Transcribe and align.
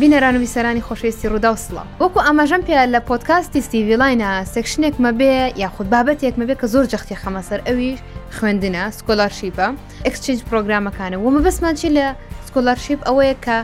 بینەران 0.00 0.36
و 0.36 0.40
ویسەرانی 0.44 0.82
خۆشویستی 0.88 1.26
ڕوودا 1.30 1.50
وسڵە 1.52 1.82
وەکو 2.00 2.18
ئاماژەم 2.26 2.62
پێ 2.66 2.76
لە 2.94 3.00
پۆتکاستی 3.08 3.60
سیڤیلاینە 3.68 4.30
سەکشنێک 4.54 4.94
مەبێ 5.04 5.34
یاخود 5.62 5.86
بابەتێک 5.94 6.34
مەبێ 6.40 6.54
کە 6.60 6.66
زۆر 6.72 6.84
جەختی 6.92 7.16
خەمەسەر 7.22 7.60
ئەویش 7.66 7.98
خوێندنە 8.36 8.82
سکۆلارشیپە 8.98 9.66
ئەکسچنج 10.06 10.40
پرۆگرامەکانە 10.48 11.16
ومە 11.24 11.40
بەسمانچی 11.46 11.90
لە 11.96 12.06
سکۆلارشیپ 12.48 13.00
ئەوەیە 13.08 13.34
کە 13.44 13.56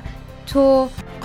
تۆ 0.50 0.62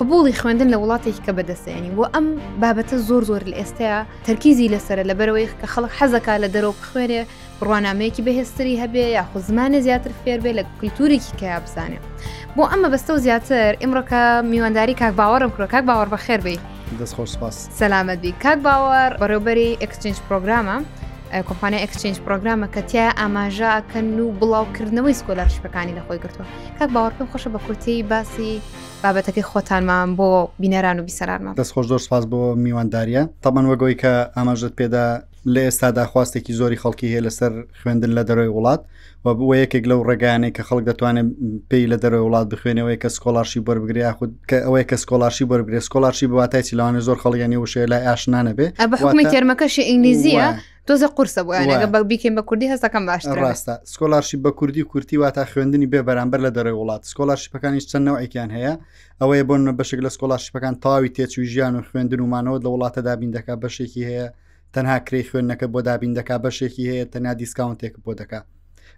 قبولی 0.00 0.34
خوێندن 0.40 0.68
لە 0.74 0.78
وڵاتێکی 0.82 1.22
کە 1.26 1.32
بەدەستێنی 1.38 1.90
و 1.98 2.02
ئەم 2.14 2.26
بابەتە 2.62 2.96
زۆر 3.08 3.22
زۆر 3.30 3.42
لە 3.50 3.54
ئێستەیە 3.60 3.98
تەرکیزی 4.26 4.70
لەسرە 4.74 5.02
لەبەرەوەی 5.10 5.48
کە 5.60 5.66
خەڵک 5.72 5.92
حەزەکە 5.98 6.32
لە 6.42 6.48
دەرەوە 6.54 6.74
بخوێنێ 6.80 7.22
ڕوانامەیەکی 7.68 8.22
بەهێستری 8.26 8.74
هەبێ 8.82 9.04
یاخو 9.18 9.38
زمانە 9.48 9.78
زیاتر 9.86 10.10
فێربێ 10.22 10.52
لە 10.58 10.64
کللتورێکی 10.78 11.32
کە 11.40 11.52
بزانێ 11.64 11.98
بۆ 12.56 12.62
ئەمە 12.70 12.88
بەستە 12.92 13.10
و 13.14 13.18
زیاتر 13.26 13.70
ئمڕەکە 13.82 14.22
میوانداری 14.50 14.94
کاک 15.02 15.12
باوەڕم 15.20 15.50
کوڕکک 15.54 15.84
باوەڕ 15.88 16.08
بە 16.14 16.18
خێربی 16.26 16.56
دەستخۆشپاس 17.00 17.56
سەلامەتبی 17.78 18.32
کاک 18.44 18.58
باوەڕ 18.66 19.10
بەڕێوبەری 19.22 19.70
ئەکسچنج 19.82 20.16
پرۆگرامە. 20.26 20.76
کۆمپانیا 21.48 21.80
ئەکسچنج 21.84 22.16
پرۆگرامە 22.24 22.66
کە 22.74 22.80
تیا 22.90 23.06
ئاماژەکەن 23.20 24.06
و 24.24 24.26
بڵاوکردنەوەی 24.40 25.14
سکۆلار 25.20 25.48
شپەکانی 25.56 25.92
لەخۆی 25.98 26.18
گرتووە 26.24 26.46
کاک 26.78 26.90
باوەڕکەم 26.94 27.26
خۆشە 27.32 27.48
بە 27.54 27.58
کورتی 27.66 28.02
باسی 28.10 28.52
بابەتەکەی 29.02 29.44
خۆتانمان 29.50 30.08
بۆ 30.18 30.28
بینەران 30.62 30.96
و 31.00 31.04
بیسەرانمان 31.08 31.54
دەست 31.60 31.72
خۆش 31.74 31.86
دۆ 31.90 31.96
سپاس 32.06 32.24
بۆ 32.32 32.40
میوانداریە 32.64 33.22
تامان 33.42 33.64
وەگۆی 33.70 33.96
کە 34.02 34.10
ئاماژت 34.36 34.72
پێدا 34.78 35.04
لە 35.54 35.60
ئێستا 35.68 35.88
داخواستێکی 36.00 36.52
زۆری 36.60 36.76
خەڵکی 36.82 37.06
هەیە 37.12 37.22
لەسەر 37.26 37.52
خوێندن 37.80 38.10
لە 38.18 38.22
دەرەوەی 38.28 38.52
وڵات 38.56 38.80
و 39.24 39.28
بووە 39.38 39.54
یەکێک 39.62 39.84
لەو 39.90 40.00
ڕێگانەی 40.08 40.52
کە 40.56 40.62
خەڵک 40.68 40.84
دەتوانێت 40.90 41.26
پێی 41.70 41.84
لە 41.92 41.96
دەرەوەی 42.02 42.24
وڵات 42.26 42.46
بخوێنەوەی 42.52 42.96
کە 43.02 43.08
سکۆلارشی 43.16 43.60
بەربگریا 43.66 44.10
خود 44.18 44.30
کە 44.50 44.56
ئەوەی 44.66 44.84
کە 44.90 44.96
سکۆلارشی 45.02 45.44
بەربگرێ 45.50 45.80
سکۆلارشی 45.88 46.26
بەواتای 46.30 46.62
چیلاوانە 46.68 47.00
زۆر 47.08 47.18
خەڵیانی 47.22 47.58
وشەیە 47.62 47.88
لای 47.92 48.04
ئاشنانە 48.10 48.52
بێ 48.58 48.66
بەحکومی 48.92 49.24
تێرمەکەشی 49.32 49.82
ئینگلیزیە. 49.90 50.48
تۆزە 50.88 51.08
قورسە 51.16 51.42
بۆیانگە 51.46 51.88
بە 51.94 51.98
بیکەین 52.10 52.34
بە 52.38 52.42
کوردی 52.48 52.66
هەستەکەم 52.72 53.02
باش 53.08 53.22
ڕاستە 53.42 53.74
سکۆلارشی 53.92 54.36
بە 54.44 54.50
کوردی 54.58 54.82
کورتی 54.90 55.16
وا 55.22 55.30
تا 55.36 55.44
خوێندنی 55.52 55.86
بێ 55.92 56.00
بەرامبەر 56.08 56.40
لە 56.46 56.50
دەرەوەی 56.56 56.76
وڵات 56.82 57.02
سکۆلارشیپەکانی 57.10 57.80
چەندەوە 57.90 58.18
ئەیکیان 58.22 58.50
هەیە 58.56 58.74
ئەوەیە 59.20 59.44
بۆن 59.48 59.62
بەشێک 59.78 60.00
لە 60.06 60.10
سکۆلارشیپەکان 60.14 60.74
تاوی 60.82 61.08
تێچوی 61.16 61.46
ژیان 61.52 61.74
و 61.76 61.82
خوێندن 61.88 62.20
ومانەوە 62.24 62.58
لە 62.64 62.68
وڵاتە 62.74 63.00
دابین 63.08 63.30
دەکات 63.36 63.58
بەشێکی 63.64 64.02
هەیە 64.10 64.26
تەنها 64.76 64.94
کری 65.08 65.22
خوێندنەکە 65.30 65.66
بۆ 65.72 65.80
دابین 65.88 66.12
دەکا 66.18 66.36
بەشێکی 66.44 66.84
هەیە 66.92 67.04
تەنیا 67.12 67.32
دیسکاونتێک 67.40 67.94
بۆ 68.04 68.12
دەکا 68.20 68.40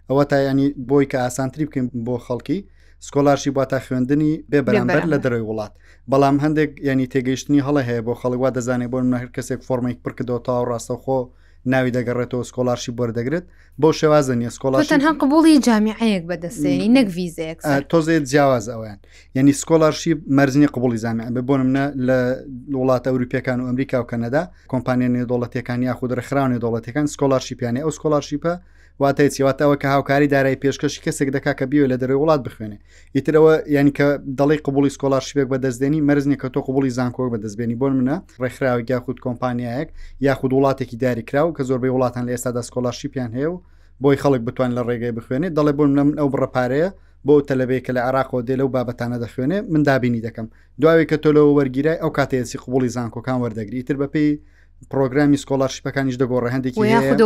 ئەوە 0.09 0.23
تا 0.31 0.37
ینی 0.49 0.67
بۆی 0.89 1.05
کە 1.11 1.17
ئاسانتری 1.23 1.65
بکەین 1.67 1.85
بۆ 2.07 2.15
خەڵکی 2.25 2.59
سکۆلارشی 3.07 3.51
بۆ 3.57 3.63
تا 3.71 3.79
خوێندنی 3.85 4.33
بێ 4.51 4.59
بەرامبەر 4.67 5.03
لە 5.13 5.17
دەروی 5.23 5.45
وڵات 5.49 5.73
بەڵام 6.11 6.37
هەندێک 6.43 6.71
ینی 6.89 7.07
تێگەیشتنی 7.13 7.63
هەڵە 7.67 7.81
هەیە 7.89 8.01
بۆ 8.07 8.13
خەڵکوا 8.21 8.49
دەزانێت 8.57 8.89
بۆ 8.93 8.97
هەر 9.21 9.29
کەسێک 9.35 9.59
فۆرمێک 9.67 9.97
پرکردەوە 10.05 10.41
تا 10.45 10.53
و 10.61 10.67
ڕاستەخۆ 10.71 11.19
ناوی 11.65 11.91
دەگەڕێتەوە 11.91 12.43
سکۆلارشی 12.49 12.91
بەردەگرێت 12.97 13.43
بۆ 13.81 13.89
شێوازە 13.99 14.35
نیە 14.41 14.49
سکۆلا 14.55 14.83
تەنها 14.93 15.11
قبولی 15.21 15.59
جامیعەیەک 15.67 16.23
بەدەستێنی 16.29 16.87
نەک 16.97 17.07
ویزێک 17.17 17.57
تۆزێت 17.91 18.23
جیاواز 18.31 18.65
ئەویان 18.73 18.99
یعنی 19.35 19.51
سکۆلارشی 19.61 20.11
مەرزنی 20.37 20.67
قبولی 20.75 20.97
زامیان 21.05 21.31
بە 21.37 21.41
بۆ 21.47 21.53
منە 21.69 21.85
لە 22.07 22.17
وڵاتە 22.81 23.07
ئەوروپیەکان 23.11 23.57
و 23.61 23.65
ئەمریکا 23.69 23.97
و 24.01 24.05
کەنەدا 24.11 24.41
کۆمپانیە 24.73 25.09
نێدوڵەتەکان 25.15 25.79
یاخود 25.89 26.11
رەخراونێ 26.19 26.57
دەوڵەتەکان 26.63 27.05
سکۆلارشی 27.13 27.55
پیانێ 27.59 27.81
ئەو 27.85 27.91
سکۆلارشیپە 27.97 28.53
واتای 28.99 29.29
چیواتەوە 29.35 29.75
کە 29.81 29.85
هاوکاری 29.93 30.27
دارای 30.35 30.57
پێشکەشی 30.63 31.03
کەسێک 31.05 31.29
دەکا 31.35 31.53
کە 31.59 31.63
بیوە 31.71 31.87
لە 31.91 31.97
دەرەوە 32.01 32.21
وڵات 32.23 32.41
بخوێنێ 32.45 32.77
ئیترەوە 33.15 33.53
یعنی 33.75 33.91
کە 33.97 34.07
دەڵی 34.39 34.59
قوبولی 34.65 34.89
سکۆلارشیبێک 34.95 35.47
بەدەستێنی 35.53 35.99
مەرزنی 36.07 36.37
کە 36.41 36.47
تۆ 36.53 36.59
قوبولی 36.67 36.89
زانکۆ 36.97 37.23
بەدەستبێنی 37.33 37.75
بۆن 37.81 37.93
منە 38.01 38.17
ڕێکخراوی 38.41 38.83
یاخود 38.93 39.17
کۆمپانیایەک 39.25 39.87
یاخود 40.27 40.51
وڵاتێکی 40.55 40.95
داری 41.03 41.21
کرا 41.27 41.41
و 41.47 41.53
کە 41.57 41.61
زۆربەی 41.69 41.91
وڵاتان 41.95 42.23
لە 42.27 42.31
ئێستا 42.35 42.51
دەستکۆلاشیپیان 42.59 43.31
هەیە 43.37 43.49
و 43.53 43.61
بۆی 44.01 44.17
خەڵک 44.23 44.41
بتوان 44.47 44.71
لە 44.77 44.81
ڕێگەی 44.87 45.13
بخوێنێت 45.17 45.53
دەڵێ 45.57 45.73
بۆ 45.77 45.83
من 45.87 46.09
ئەو 46.19 46.27
بڕەپارەیە 46.33 46.89
بۆ 47.27 47.33
تەلبەیە 47.49 47.81
کە 47.85 47.91
لە 47.97 48.01
عراقۆ 48.07 48.37
دێ 48.47 48.55
لەو 48.61 48.69
بابەتانە 48.75 49.17
دەخوێنێ 49.23 49.59
من 49.73 49.81
دابینی 49.87 50.21
دەکەم 50.27 50.47
دوای 50.81 51.05
کە 51.09 51.15
تۆ 51.23 51.29
لەوە 51.37 51.49
وەرگیرای 51.57 51.99
ئەو 52.03 52.11
کاتێسی 52.17 52.57
قوڵی 52.63 52.89
زانکۆکان 52.95 53.37
وەردەگری 53.43 53.81
تر 53.87 53.95
بەپی 54.01 54.27
پرۆگرامی 54.91 55.37
سکۆلارشیپەکانیش 55.43 56.15
دەگۆڕ 56.21 56.43
هەندێکی 56.55 56.79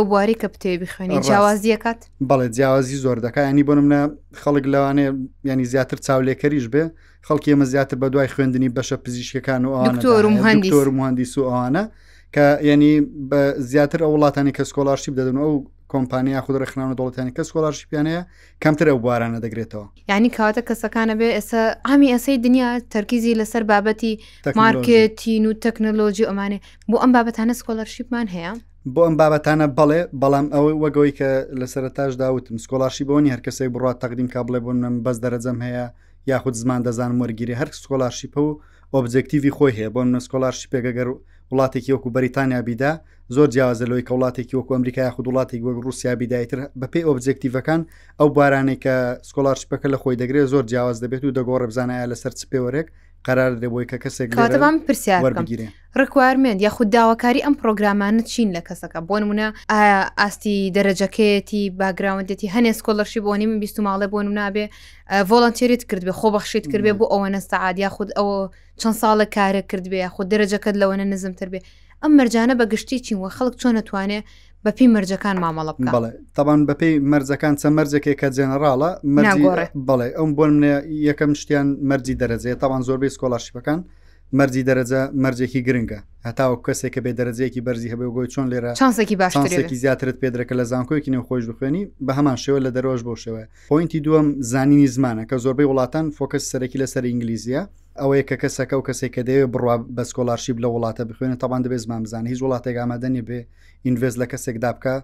بواری 0.04 0.36
کە 0.40 0.48
بتێ 0.54 0.72
بخوێنی 0.82 1.16
جیاوازیەکات 1.28 2.00
بەڵێ 2.28 2.46
جیاوازی 2.56 2.96
زۆر 3.04 3.18
دەکە 3.26 3.40
ینی 3.50 3.64
بۆ 3.68 3.74
منە 3.86 4.00
خەڵک 4.42 4.64
لەوانێ 4.72 5.06
ینی 5.50 5.64
زیاتر 5.72 5.98
چاولێکەریش 6.06 6.66
بێ 6.72 6.84
خەڵکی 7.26 7.50
ئمە 7.54 7.64
زیاتر 7.72 7.96
بە 8.02 8.06
دوای 8.12 8.28
خوێندنی 8.34 8.68
بەشە 8.76 8.96
پزیشکەکان 9.04 9.62
و 9.64 9.70
ئەوانە 9.74 11.86
کە 12.34 12.58
ینی 12.62 12.90
زیاتر 13.70 13.98
ئەو 14.02 14.12
وڵاتانی 14.16 14.50
کە 14.58 14.62
سکۆلارشی 14.70 15.10
بدەن 15.14 15.36
ئەو 15.42 15.54
کۆمپانیا 15.92 16.40
خود 16.46 16.56
رەخناوە 16.62 16.94
دەوڵەتانی 16.98 17.32
کە 17.36 17.42
سکۆلارشی 17.50 17.86
پیانەیە 17.90 18.22
کەمتر 18.62 18.86
ئەو 18.88 18.98
بارانە 19.06 19.38
دەگرێتەوە 19.44 19.86
یعنی 20.10 20.28
کەواتە 20.36 20.62
کەسەکانە 20.68 21.14
بێ 21.20 21.28
ئێستا 21.36 21.62
ئامی 21.88 22.08
ئەسەی 22.14 22.38
دنیا 22.46 22.70
تەرکیزی 22.94 23.34
لەسەر 23.40 23.62
بابەتی 23.72 24.12
مارکتین 24.60 25.44
و 25.46 25.52
تەکنەلۆژی 25.64 26.28
ئەمانێ 26.30 26.58
بۆ 26.90 26.96
ئەم 27.02 27.10
بابەتانە 27.16 27.54
سکۆلەرشیپمان 27.60 28.26
هەیە 28.34 28.52
بۆ 28.94 29.00
ئەم 29.06 29.14
بابەتانە 29.20 29.66
بەڵێ 29.78 30.00
بەڵام 30.22 30.46
ئەوەی 30.54 30.76
وەگەوەی 30.82 31.12
کە 31.18 31.30
لە 31.60 31.66
سەرتاش 31.72 32.12
داوتم 32.22 32.56
سکۆلاشی 32.64 33.04
بۆنی 33.10 33.32
هەرکەسی 33.34 33.68
بڕات 33.74 33.96
تەقدیم 34.04 34.28
کا 34.34 34.40
بڵێ 34.46 34.60
بۆ 34.64 34.70
من 34.82 34.94
بەس 35.04 35.16
دەرەجەم 35.24 35.58
هەیە 35.66 35.86
یاخود 36.30 36.54
زمان 36.62 36.80
دەزان 36.86 37.12
وەرگیری 37.20 37.54
هەر 37.60 37.68
سکۆلاشیپە 37.82 38.40
و 38.46 38.52
ئۆبجکتیوی 38.94 39.50
خۆی 39.56 39.72
هەیە 39.78 39.88
بۆ 39.94 40.00
منە 40.06 40.20
سکۆلاشی 40.26 40.66
پێگەگەر 40.72 41.08
و 41.12 41.14
وڵاتێکی 41.52 41.92
وەکو 41.94 42.08
بەریتانیا 42.16 42.60
بیدا 42.68 42.92
زۆر 43.36 43.48
جیازە 43.54 43.84
لەوەی 43.90 44.06
کە 44.08 44.12
وڵاتێکی 44.16 44.54
وەکو 44.58 44.74
ئەمریکای 44.76 45.10
خود 45.14 45.26
وڵاتێک 45.30 45.60
وەک 45.66 45.76
رووسیا 45.84 46.12
بیدایتر 46.20 46.58
بەپی 46.80 47.02
ئۆبجکتیڤەکان 47.06 47.80
ئەو 48.18 48.28
بارانێک 48.36 48.80
کە 48.84 48.96
سکۆلارشپەکە 49.28 49.88
لە 49.94 49.98
خۆی 50.02 50.16
دەگرێت 50.22 50.50
زۆر 50.52 50.64
جیاواز 50.70 50.98
دەبێت 51.04 51.22
و 51.24 51.34
دەگۆڕە 51.38 51.66
بزانایە 51.70 52.10
لەسەر 52.12 52.32
سپێوەرێک 52.42 52.88
قرار 53.24 53.52
دەبووی 53.62 53.86
کە 53.90 53.96
کەسێکاتەوام 54.08 54.74
پرسیارگیری 54.90 55.68
ڕکوارمێن 56.00 56.56
یا 56.64 56.70
خود 56.76 56.88
داواکاری 56.96 57.40
ئەم 57.46 57.54
پرۆگرامانە 57.60 58.22
چین 58.32 58.48
لە 58.56 58.62
کەسەکە 58.68 59.00
بۆ 59.08 59.16
نمونە 59.22 59.46
ئایا 59.70 60.00
ئاستی 60.18 60.72
دەرەجەکەیەتی 60.76 61.62
باگراوندێتی 61.80 62.52
هەنێ 62.54 62.72
سکۆلەرشی 62.78 63.20
بۆنی 63.26 63.46
من 63.50 63.60
بیست 63.60 63.76
ماڵێ 63.84 64.06
بۆ 64.12 64.20
نابێ 64.40 64.64
ڤۆڵنتێریت 65.28 65.82
کردبێ 65.90 66.12
خۆ 66.20 66.28
بەخشیت 66.36 66.64
کردبێ 66.72 66.92
بۆ 67.00 67.04
ئەوەنە 67.12 67.40
سەعادیا 67.50 67.88
خود 67.96 68.08
ئەوە 68.18 68.38
چەند 68.80 68.96
ساڵە 69.02 69.26
کارە 69.36 69.62
کردبێ 69.70 70.08
خود 70.14 70.26
دەرەجەکەت 70.32 70.76
لەوەنە 70.80 71.04
نزمتر 71.12 71.48
بێ 71.52 71.60
ئەم 72.04 72.12
مەرجانە 72.18 72.54
بە 72.60 72.64
گشتی 72.72 72.98
چین 73.06 73.18
وە 73.24 73.30
خەڵک 73.36 73.54
چۆن 73.60 73.72
نتوانێ 73.78 74.18
بەپی 74.66 74.86
مەرجەکان 74.94 75.36
مامەڵە 75.44 75.72
بڵێ 75.96 76.10
تاوان 76.36 76.60
بەپی 76.68 76.92
مەرجەکان 77.12 77.54
چە 77.60 77.68
مەرجەکێک 77.78 78.16
کە 78.20 78.28
جێنەراڵە 78.36 78.90
بڵێ 79.88 80.08
ئەم 80.18 80.30
بۆن 80.36 80.50
منێ 80.56 80.74
یەکەم 81.08 81.32
شتیان 81.40 81.66
مەرجی 81.90 82.14
دەرەجێت 82.22 82.58
تاوان 82.62 82.82
زۆربەی 82.88 83.14
سکۆلاشیپەکان 83.14 83.80
مەرجی 84.38 84.62
دەرەجە 84.68 85.00
مەرجێکی 85.22 85.60
گرنگە 85.66 86.00
هەتاو 86.28 86.52
کەسێک 86.66 86.92
کە 86.94 87.00
بێ 87.04 87.12
دەرەجەیەکی 87.18 87.60
بەرزی 87.66 87.88
هەبێ 87.92 88.06
گۆی 88.16 88.28
چۆن 88.32 88.46
لێرە 88.52 88.72
چانسێکی 88.80 89.16
باشێکی 89.22 89.76
زیاترت 89.82 90.16
پێدرەکە 90.22 90.54
لە 90.60 90.64
زانکۆیکی 90.72 91.10
نێو 91.14 91.22
خۆش 91.28 91.44
بخوێنی 91.50 91.82
بە 92.06 92.12
هەمان 92.18 92.36
شێوە 92.44 92.58
لە 92.66 92.70
دەرۆژ 92.76 93.00
بۆ 93.06 93.14
شێوە 93.24 93.42
پوینتی 93.70 94.00
دووەم 94.06 94.28
زانینی 94.52 94.88
زمانە 94.94 95.22
کە 95.30 95.36
زۆربەی 95.44 95.68
وڵاتان 95.70 96.06
فۆکەس 96.16 96.44
سەرەکی 96.52 96.78
لەسەر 96.82 97.04
ئینگلیزیە 97.10 97.62
ئەوەیە 98.00 98.24
کە 98.28 98.36
کەسەکە 98.42 98.74
و 98.78 98.86
کەسێک 98.88 99.12
کە 99.16 99.22
دەوێت 99.28 99.50
بڕوا 99.54 99.76
بەسکۆلارشیب 99.96 100.56
لە 100.64 100.68
وڵاتە 100.74 101.02
بخوێنە 101.10 101.36
تاوان 101.42 101.62
دەبێت 101.64 101.80
زمامزان 101.84 102.24
هیچ 102.32 102.38
وڵاتێک 102.44 102.76
ئامادەنی 102.80 103.22
بێ 103.28 103.40
ئینڤێز 103.84 104.14
لە 104.20 104.26
کەسێکدا 104.32 104.70
بکە 104.76 104.94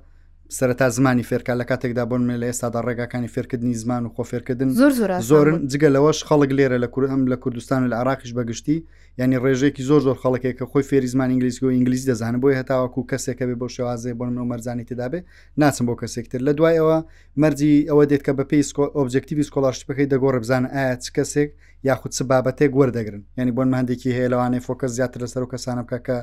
سەرتا 0.58 0.86
زمانی 0.96 1.24
فێرکە 1.30 1.52
لە 1.60 1.64
کاتێکدا 1.70 2.04
بۆن 2.10 2.22
مێ 2.28 2.36
لە 2.42 2.46
ئێستادا 2.50 2.80
ڕێگاکانی 2.86 3.30
فێرکردنی 3.34 3.74
زمان 3.82 4.02
و 4.06 4.08
خۆفێرکردن 4.16 4.68
زۆر 4.80 4.92
زۆرن 5.30 5.56
جگە 5.72 5.88
لەوەش 5.94 6.18
خەڵک 6.28 6.50
لێرە 6.58 6.76
لە 6.84 6.88
کورد 6.92 7.08
هەم 7.12 7.22
لە 7.32 7.36
کوردستان 7.42 7.80
و 7.84 7.88
لە 7.92 7.96
عراقیش 8.00 8.32
بەگشتی 8.38 8.76
ینی 9.18 9.38
ڕێژێکی 9.44 9.82
زۆر 9.90 10.00
زۆر 10.06 10.16
خەڵکێک 10.22 10.54
کە 10.58 10.64
خۆی 10.70 10.84
فێری 10.90 11.08
زمان 11.14 11.28
ئنگلیسی 11.34 11.60
و 11.66 11.68
ئنگلیس 11.76 12.02
دەزانن 12.10 12.38
بۆی 12.42 12.56
هەتاوەکو 12.60 13.00
کەسێکە 13.10 13.44
بێ 13.50 13.56
بۆ 13.60 13.66
شێوازێ 13.74 14.12
بۆن 14.18 14.32
و 14.38 14.48
مەرزانی 14.50 14.84
تدابێ 14.90 15.20
ناچم 15.60 15.84
بۆ 15.88 15.94
کەسێکتر 16.02 16.40
لە 16.48 16.52
دوایەوە 16.58 16.96
مەرجی 17.42 17.72
ئەوە 17.90 18.04
دێت 18.10 18.22
کە 18.26 18.32
بە 18.38 18.44
پێی 18.50 18.62
ئۆبجکتیوی 18.98 19.44
سکۆلاشتپەکەی 19.48 20.06
دەگۆڕ 20.12 20.36
بزان 20.42 20.64
ئایا 20.74 20.96
چ 21.04 21.06
کەسێک 21.16 21.48
یاخود 21.88 22.12
س 22.12 22.20
بابەتێک 22.30 22.70
وەردەگرن 22.80 23.22
ینی 23.40 23.52
بۆن 23.58 23.68
هەندێکی 23.80 24.10
هەیە 24.16 24.28
لەوانێ 24.32 24.60
فۆکە 24.66 24.86
زیاتر 24.96 25.18
لەسەر 25.26 25.42
و 25.44 25.48
کەسانە 25.54 25.82
بکە 25.88 25.98
کە 26.06 26.16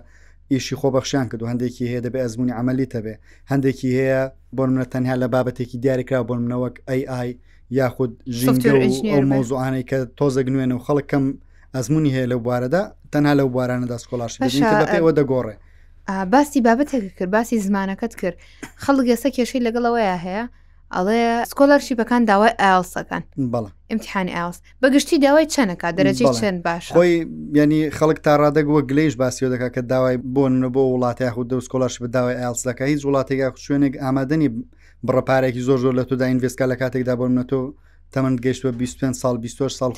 ئیشی 0.51 0.75
خۆبەخشیان 0.81 1.25
کرد 1.29 1.41
و 1.43 1.49
هەندێکی 1.51 1.83
هەیە 1.91 2.01
دەبێ 2.05 2.19
ئەزمموی 2.23 2.53
عملی 2.61 2.87
تەبێ 2.93 3.15
هەندێکی 3.51 3.89
هەیە 3.99 4.21
بۆ 4.55 4.63
منە 4.69 4.85
تەنها 4.93 5.15
لە 5.23 5.27
بابەتێکی 5.33 5.77
دیاریکرا 5.83 6.19
بۆن 6.29 6.39
منەوەک 6.45 6.75
ئەی 6.89 7.29
یاخود 7.79 8.11
ژینگە 8.39 8.71
ئەو 9.13 9.21
مۆزوعانەی 9.31 9.83
کە 9.89 9.97
تۆزەگنوێنە 10.19 10.75
و 10.77 10.83
خەڵک 10.85 11.05
کەم 11.11 11.25
ئەزمموی 11.75 12.13
هەیە 12.15 12.27
لە 12.31 12.37
بوارەدا 12.45 12.83
تەنها 13.13 13.33
لە 13.39 13.43
بوارانەدا 13.55 13.97
سکۆلاشەوە 14.03 15.11
دەگۆڕێ 15.19 15.55
باسی 16.33 16.59
بابەتێک 16.67 17.03
کرد 17.17 17.31
باسی 17.37 17.55
زمانەکەت 17.67 18.13
کرد 18.21 18.37
خەڵک 18.83 19.05
گەسە 19.09 19.29
کێشەی 19.35 19.61
لەگەڵەوەیە 19.67 20.17
هەیە 20.25 20.45
ئەڵێ 20.97 21.21
سکۆلەرشیپەکان 21.51 22.21
داوای 22.31 22.51
ئاڵسەکان 22.61 23.23
ئیمتحانی 23.91 24.31
ئاس 24.39 24.55
بەگشتی 24.83 25.17
داوای 25.25 25.47
چەنەکە 25.53 25.87
دەرەجی 25.97 26.25
چەند 26.39 26.59
باش 26.67 26.85
خۆی 26.95 27.13
ینی 27.59 27.81
خەڵک 27.97 28.19
تا 28.25 28.33
ڕادەگووە 28.41 28.81
گلێش 28.91 29.13
باسیۆ 29.21 29.47
دەکا 29.53 29.69
کە 29.75 29.81
داوای 29.91 30.17
بۆن 30.35 30.53
بۆ 30.75 30.83
وڵاتی 30.93 31.21
یاخود 31.27 31.47
دە 31.51 31.57
سکۆلاش 31.65 31.93
بە 32.01 32.07
داوای 32.15 32.35
ئاس 32.43 32.59
دەکە 32.67 32.83
هیچ 32.91 33.01
وڵاتێک 33.07 33.53
شوێنێک 33.65 33.93
ئامادەنی 34.03 34.49
بڕەپارێکی 35.07 35.61
زۆر 35.67 35.77
زۆر 35.83 35.93
لە 35.99 36.03
تودا 36.09 36.25
ئینڤستکە 36.31 36.65
لە 36.71 36.75
کاتێکدا 36.81 37.13
بۆن 37.19 37.35
تۆ 37.49 37.59
تەمەند 38.15 38.37
گەشتوە 38.45 38.71
25 38.77 39.15
سال 39.23 39.37
20 39.37 39.67
سال 39.67 39.91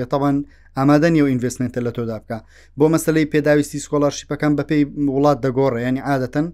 بێتەوان 0.00 0.36
ئامادەنی 0.78 1.20
و 1.24 1.28
ئینڤستمنتە 1.32 1.80
لە 1.86 1.90
تۆدا 1.96 2.16
بکە 2.22 2.38
بۆ 2.78 2.84
مەسلەی 2.94 3.30
پێداویستی 3.32 3.78
سکۆلارشیپەکان 3.84 4.52
بەپی 4.58 4.82
وڵات 5.16 5.38
دەگۆڕە 5.44 5.80
ینی 5.88 6.00
عادەتەن 6.10 6.46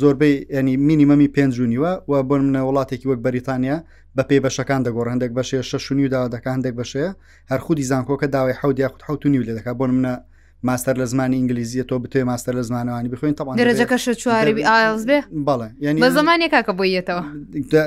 زۆربەی 0.00 0.34
ئەنی 0.52 0.74
مینیمەمی 0.86 1.28
پێنج 1.36 1.52
جوونیوە 1.56 1.92
و 2.10 2.22
بۆ 2.28 2.36
منە 2.38 2.60
وڵاتێکی 2.68 3.06
وەک 3.10 3.20
بەریتانیا 3.26 3.76
بە 4.16 4.22
پێی 4.28 4.40
بەشەکان 4.44 4.80
دەگۆڕ 4.86 5.08
هەندێک 5.12 5.32
بەشێ 5.38 5.60
شەشنی 5.70 6.08
داوادەکە 6.12 6.48
هەندێک 6.56 6.74
بەشەیە 6.80 7.10
هەر 7.50 7.58
خودی 7.66 7.84
زانکۆکە 7.90 8.26
داوای 8.34 8.54
حود 8.60 8.78
یاخود 8.78 9.02
حوت 9.06 9.22
نیو 9.32 9.42
لێ 9.46 9.52
دەکات 9.58 9.76
بۆ 9.80 9.86
منە 9.98 10.12
ماستەر 10.68 10.94
لە 11.02 11.06
زمانی 11.12 11.36
ئینگلیزیە 11.36 11.84
تۆ 11.90 11.94
بتێ 12.04 12.20
ماستەر 12.30 12.54
لە 12.60 12.64
زمانەوانی 12.70 13.08
بخوێن 13.12 13.34
تەوان 13.38 13.54
دەرەجەکە 13.60 13.96
چواربی 14.22 14.62
ئاز 14.70 15.04
بێ 15.08 15.18
بەڵێ 15.48 15.68
ینی 15.86 16.00
بە 16.02 16.08
زمانی 16.18 16.48
کاکە 16.54 16.72
بۆیەتەوە 16.78 17.22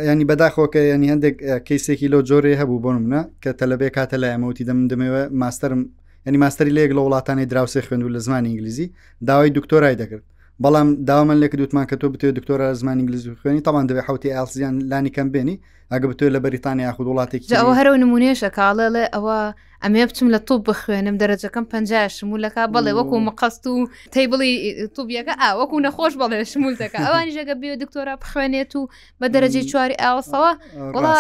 ینی 0.09 0.25
بەداخۆکە 0.30 0.81
ینی 0.94 1.07
هەندێک 1.13 1.36
کەیسێکی 1.68 2.07
لۆ 2.13 2.19
جۆرێ 2.30 2.51
هەبوو 2.62 2.81
بۆ 2.83 2.89
منە 3.06 3.21
کە 3.44 3.51
تەلەبێ 3.59 3.89
کاتە 3.98 4.18
لایەمەوتی 4.24 4.63
دەم 4.69 4.80
دەمەوە 4.92 5.21
ماستەرم 5.42 5.81
ینی 6.27 6.38
ماستری 6.44 6.71
لەیەک 6.77 6.92
لە 6.98 7.01
وڵاتانی 7.06 7.45
دراوسێ 7.51 7.81
خوێن 7.88 8.01
و 8.06 8.09
لە 8.15 8.19
زمانی 8.25 8.50
ئینگلیزی 8.50 8.88
داوای 9.27 9.50
دکتۆرای 9.57 9.95
دەکرد 10.01 10.25
بەڵام 10.63 10.90
داوامەن 11.10 11.38
لێک 11.42 11.54
دووتمان 11.60 11.86
کە 11.90 11.96
تۆ 12.02 12.08
بتێ 12.13 12.28
دکتۆرە 12.38 12.68
زمان 12.81 12.96
ئنگلیز 13.02 13.24
خوێنی 13.42 13.62
تاوان 13.68 13.86
دەوێت 13.90 14.06
حوتی 14.10 14.31
ئاسیان 14.36 14.74
لانی 14.92 15.12
کەم 15.16 15.28
بێنی 15.34 15.56
ئەگە 15.94 16.06
بتێ 16.12 16.25
لە 16.36 16.40
بەریتانیا 16.46 16.86
یاخود 16.90 17.08
وڵاتێکی 17.10 17.54
ئەوە 17.62 17.74
هەرو 17.80 17.94
نمونێشە 18.04 18.50
کاڵە 18.58 18.88
لێ 18.96 19.04
ئەوە 19.16 19.38
ئەمێ 19.84 20.04
بچم 20.10 20.28
لە 20.36 20.40
تۆ 20.48 20.54
بخوێنم 20.68 21.16
دەرەجەکەم 21.22 21.66
پنج 21.74 21.90
شمولەکە 22.18 22.63
بڵێ 22.74 22.92
وەکو 22.98 23.16
مەقەست 23.28 23.63
و 23.68 23.75
تی 24.13 24.24
بڵی 24.31 24.52
توبیەکە 24.96 25.34
ئا 25.42 25.50
وەکو 25.60 25.78
نەخۆش 25.86 26.13
بڵێ 26.22 26.40
شمولەکە 26.52 26.98
ئەوانی 27.06 27.31
ژەگە 27.38 27.56
بێ 27.62 27.69
دکتۆرە 27.84 28.13
بخوێنێت 28.22 28.72
و 28.80 28.81
بە 29.19 29.25
دەرەجی 29.34 29.63
چواری 29.72 30.00
ئاوسەوە 30.04 30.52
وڵە 30.96 31.16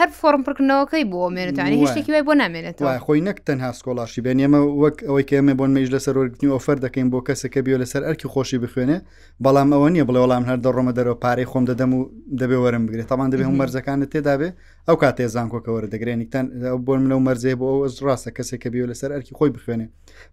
هەر 0.00 0.10
فۆرم 0.20 0.42
پرکردنەوەکەی 0.48 1.04
بۆ 1.12 1.20
مێنێتانی 1.36 1.76
هشتێکی 1.82 2.10
وای 2.12 2.24
بۆ 2.28 2.32
نامێنێتەوە 2.42 2.92
خۆی 3.06 3.20
نەک 3.28 3.38
تەنها 3.48 3.70
سکۆلاشی 3.78 4.20
بێن 4.24 4.38
ئێمە 4.42 4.60
وەک 4.82 4.96
ئەوەی 5.08 5.24
کەمە 5.30 5.52
بۆن 5.60 5.70
مەیش 5.76 5.88
لەسەر 5.94 6.14
وەرگنی 6.20 6.48
ئۆفەر 6.54 6.76
دەکەین 6.84 7.08
بۆ 7.12 7.18
کەسەکە 7.28 7.60
بیێ 7.66 7.76
لەسەر 7.82 8.02
ئەرکی 8.06 8.26
خۆشی 8.32 8.58
بخوێنێ 8.64 8.98
بەڵام 9.44 9.68
ئەوە 9.74 9.88
نیە 9.94 10.04
بڵێ 10.08 10.20
وەڵام 10.24 10.44
هەر 10.50 10.58
دەڕۆمە 10.64 10.92
دەرەوە 10.98 11.16
پارەی 11.24 11.46
خۆم 11.50 11.64
دەدەم 11.70 11.90
و 11.96 12.00
دەبێ 12.40 12.56
وەرم 12.62 12.82
بگرێت 12.86 13.08
تامان 13.10 13.28
دەبێ 13.32 13.44
هەم 13.48 13.56
مەرزەکانت 13.60 14.08
تێدابێ 14.14 14.48
ئەو 14.88 14.96
کات 15.02 15.14
تێزانکۆکە 15.20 15.70
وەرە 15.74 15.88
دەگرێنیتان 15.94 16.46
بۆن 16.86 17.00
منەو 17.04 17.20
مەرزێ 17.28 17.52
بۆ 17.60 17.66
ئەو 17.72 17.80
ڕاستە 18.08 18.30
کەسێکە 18.36 18.68
بیێ 18.72 18.84
لەسەر 18.90 19.10
ئەرکی 19.14 19.32
خۆی 19.38 19.50
بخوێنێ 19.56 19.86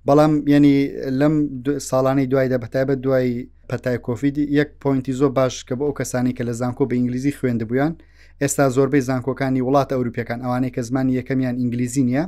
بەڵام 0.08 0.32
ینی 0.54 0.76
لەم 1.20 1.34
ساڵانەی 1.90 2.28
دوایدا 2.32 2.58
بەتایبەت 2.64 3.00
دوای 3.06 3.30
پەتای 3.70 3.98
کۆفید 4.08 4.36
یەک 4.60 4.70
پوینتی 4.84 5.14
زۆ 5.20 5.28
باش 5.38 5.56
کە 5.68 5.74
بۆ 5.80 5.84
ئەو 5.88 5.96
کەسانی 6.00 6.34
کە 6.38 6.44
لە 6.48 6.54
زانکۆ 6.60 6.84
بە 6.90 6.94
ئینگلیزی 7.00 7.32
خوێندە 7.40 7.66
بوویان 7.70 7.94
ئێستا 8.42 8.66
زۆربەی 8.78 9.02
زانکۆکانی 9.10 9.62
وڵاتە 9.68 9.94
ئەوروپیەکان 9.98 10.40
ئەوانەیە 10.44 10.72
کە 10.76 10.82
زمانی 10.90 11.14
یەکەمیان 11.20 11.56
ئینگلیزی 11.62 12.04
نیە 12.10 12.24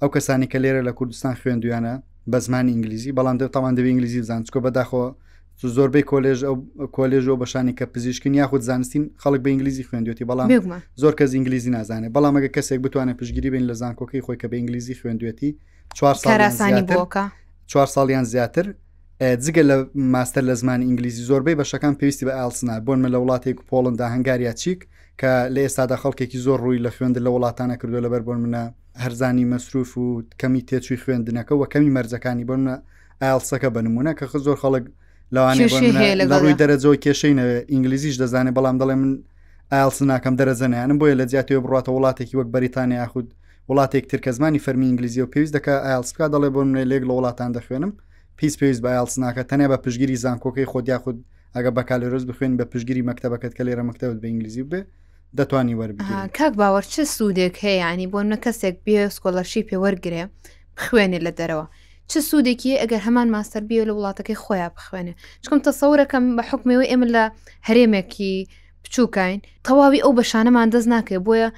ئەو 0.00 0.08
کەسانی 0.14 0.46
کە 0.52 0.58
لێرە 0.64 0.82
لە 0.88 0.92
کوردستان 0.98 1.34
خوێندویانە 1.40 1.94
بە 2.32 2.38
زمانی 2.46 2.70
ئینگلیزی 2.74 3.10
بەڵام 3.18 3.36
دەتەوان 3.42 3.72
دەبێت 3.76 3.90
ئینگلیزی 3.92 4.20
بزانچکۆ 4.22 4.58
بەداخۆ 4.66 5.04
زۆربەی 5.76 6.04
کۆلێژ 6.10 6.40
کۆلێژ 6.96 7.26
و 7.32 7.36
بەشانی 7.42 7.72
کە 7.78 7.84
پزیشکن 7.94 8.34
یاخود 8.40 8.60
زانستین 8.68 9.04
خەڵک 9.22 9.40
بە 9.44 9.48
ئینگلیزی 9.52 9.84
خوێندوێتی 9.88 10.24
بەڵام 10.30 10.48
زۆر 11.02 11.14
کەس 11.18 11.30
ئینگلیزی 11.36 11.70
نازانێت 11.76 12.12
بەڵام 12.16 12.34
ئەگە 12.36 12.50
کەسێک 12.56 12.80
بتوانێت 12.86 13.16
پشگیری 13.20 13.50
بین 13.54 13.64
لە 13.70 13.74
زانکۆکەی 13.82 14.22
خۆی 14.26 14.36
کە 14.42 14.46
بە 14.50 14.56
ئینگلیزی 14.60 14.94
خوێندوێتی 15.00 15.50
چوار 17.72 17.86
ساڵیان 17.94 18.24
زیاتر 18.32 18.66
جگە 19.44 19.62
لە 19.70 19.76
ماستەر 20.14 20.44
لە 20.50 20.54
زمان 20.60 20.80
ئینگلیزی 20.88 21.22
زۆربەی 21.30 21.56
بەشەکان 21.60 21.94
پێویستی 22.00 22.24
بە 22.28 22.32
ئالسنا 22.40 22.74
بۆن 22.86 22.98
مە 23.04 23.08
لە 23.14 23.18
وڵاتێک 23.22 23.58
پۆڵندا 23.70 24.06
هەنگاریا 24.14 24.52
چیک 24.62 24.80
کە 25.20 25.32
لە 25.54 25.60
ئێستادا 25.66 25.96
خەڵکێکی 26.02 26.38
زۆر 26.46 26.58
ڕووی 26.64 26.82
لە 26.86 26.90
خوێندن 26.96 27.22
لە 27.26 27.30
وڵاتانە 27.34 27.74
کردو 27.80 28.00
لەبەر 28.06 28.22
بۆن 28.26 28.38
منە 28.44 28.62
هەرزانی 29.04 29.44
مەسروف 29.52 29.90
و 29.98 30.06
کەمی 30.40 30.62
تێچوی 30.68 30.98
خوێندنەکە 31.02 31.52
و 31.52 31.62
کەمی 31.72 31.92
مەرزەکانی 31.96 32.44
بۆنە 32.50 32.74
ئالسەکە 33.24 33.68
بنمونە 33.76 34.12
کە 34.18 34.24
زۆر 34.46 34.56
خەڵک 34.62 34.84
لەوانەیەڕووی 35.34 36.56
دەرەجەوە 36.60 36.96
کێشەی 37.04 37.34
ئینگلیزیش 37.72 38.16
دەزانێت 38.22 38.54
بەڵام 38.58 38.76
دەڵێ 38.80 38.94
من 39.02 39.12
ئالس 39.72 39.98
ناکەم 40.12 40.34
دەرەزەنیانم 40.40 40.96
بۆیە 41.00 41.14
لە 41.20 41.24
زیاتەوە 41.32 41.60
بڕاتە 41.64 41.90
وڵاتێکی 41.96 42.34
وەک 42.38 42.48
بەریتانیا 42.54 42.98
یاخود 43.02 43.28
وڵاتێک 43.68 44.04
ترکە 44.10 44.30
زمانی 44.38 44.60
فەرمی 44.66 44.86
ئینگلیزی 44.90 45.20
و 45.24 45.30
پێویست 45.34 45.52
دەکە 45.56 45.72
ئالسکا 45.90 46.26
دەڵێ 46.34 46.50
بۆ 46.54 46.60
منێ 46.68 46.84
لێک 46.90 47.02
لە 47.08 47.12
وڵاتان 47.16 47.50
دەخوێنم 47.56 47.92
پیس 48.38 48.54
پێویست 48.60 48.82
بە 48.84 48.90
ئالس 48.96 49.14
ناکە 49.24 49.42
تەنیا 49.50 49.68
بە 49.72 49.76
پشگیری 49.84 50.16
زانکۆکەی 50.24 50.66
خۆ 50.70 50.78
یاخود 50.92 51.18
ئەگە 51.56 51.70
بەکالۆرز 51.76 52.24
بخوێن 52.30 52.52
بە 52.58 52.64
پشگیری 52.72 53.02
مەکتتەبەکەت 53.08 53.52
کە 53.56 53.62
لێرە 53.66 53.82
مەکتتەبت 53.88 54.18
بە 54.22 54.26
ئینگلیزی 54.32 54.64
بێ 54.70 54.80
دەتوانی 55.38 55.74
وەرب 55.80 55.98
کاک 56.38 56.54
باوەڕ 56.60 56.84
چه 56.94 57.02
سوودێک 57.16 57.54
هەیەانی 57.66 58.10
بۆ 58.12 58.20
نە 58.32 58.38
کەسێک 58.44 58.76
بێ 58.86 58.96
سکۆلەرشی 59.16 59.66
پێ 59.68 59.76
وەرگێ 59.84 60.24
بخوێنێ 60.76 61.18
لە 61.26 61.32
دەرەوە. 61.38 61.66
چه 62.10 62.18
سوودێکی 62.28 62.78
ئەگەر 62.82 63.00
هەمان 63.06 63.28
ماستەر 63.34 63.62
بیە 63.68 63.82
لە 63.88 63.92
وڵاتەکەی 63.96 64.40
خۆیان 64.42 64.72
بخوێنێ 64.76 65.14
چکم 65.42 65.60
تەسەورەکەم 65.66 66.24
بە 66.36 66.42
حکمەوەی 66.50 66.90
ئێمە 66.90 67.06
لە 67.14 67.24
هەرێمێکی 67.68 68.34
بچووکین 68.82 69.38
تەواوی 69.66 70.02
ئەو 70.04 70.12
بەشانەمان 70.18 70.68
دەست 70.74 70.88
ناکێ 70.94 71.18
بۆیە 71.26 71.48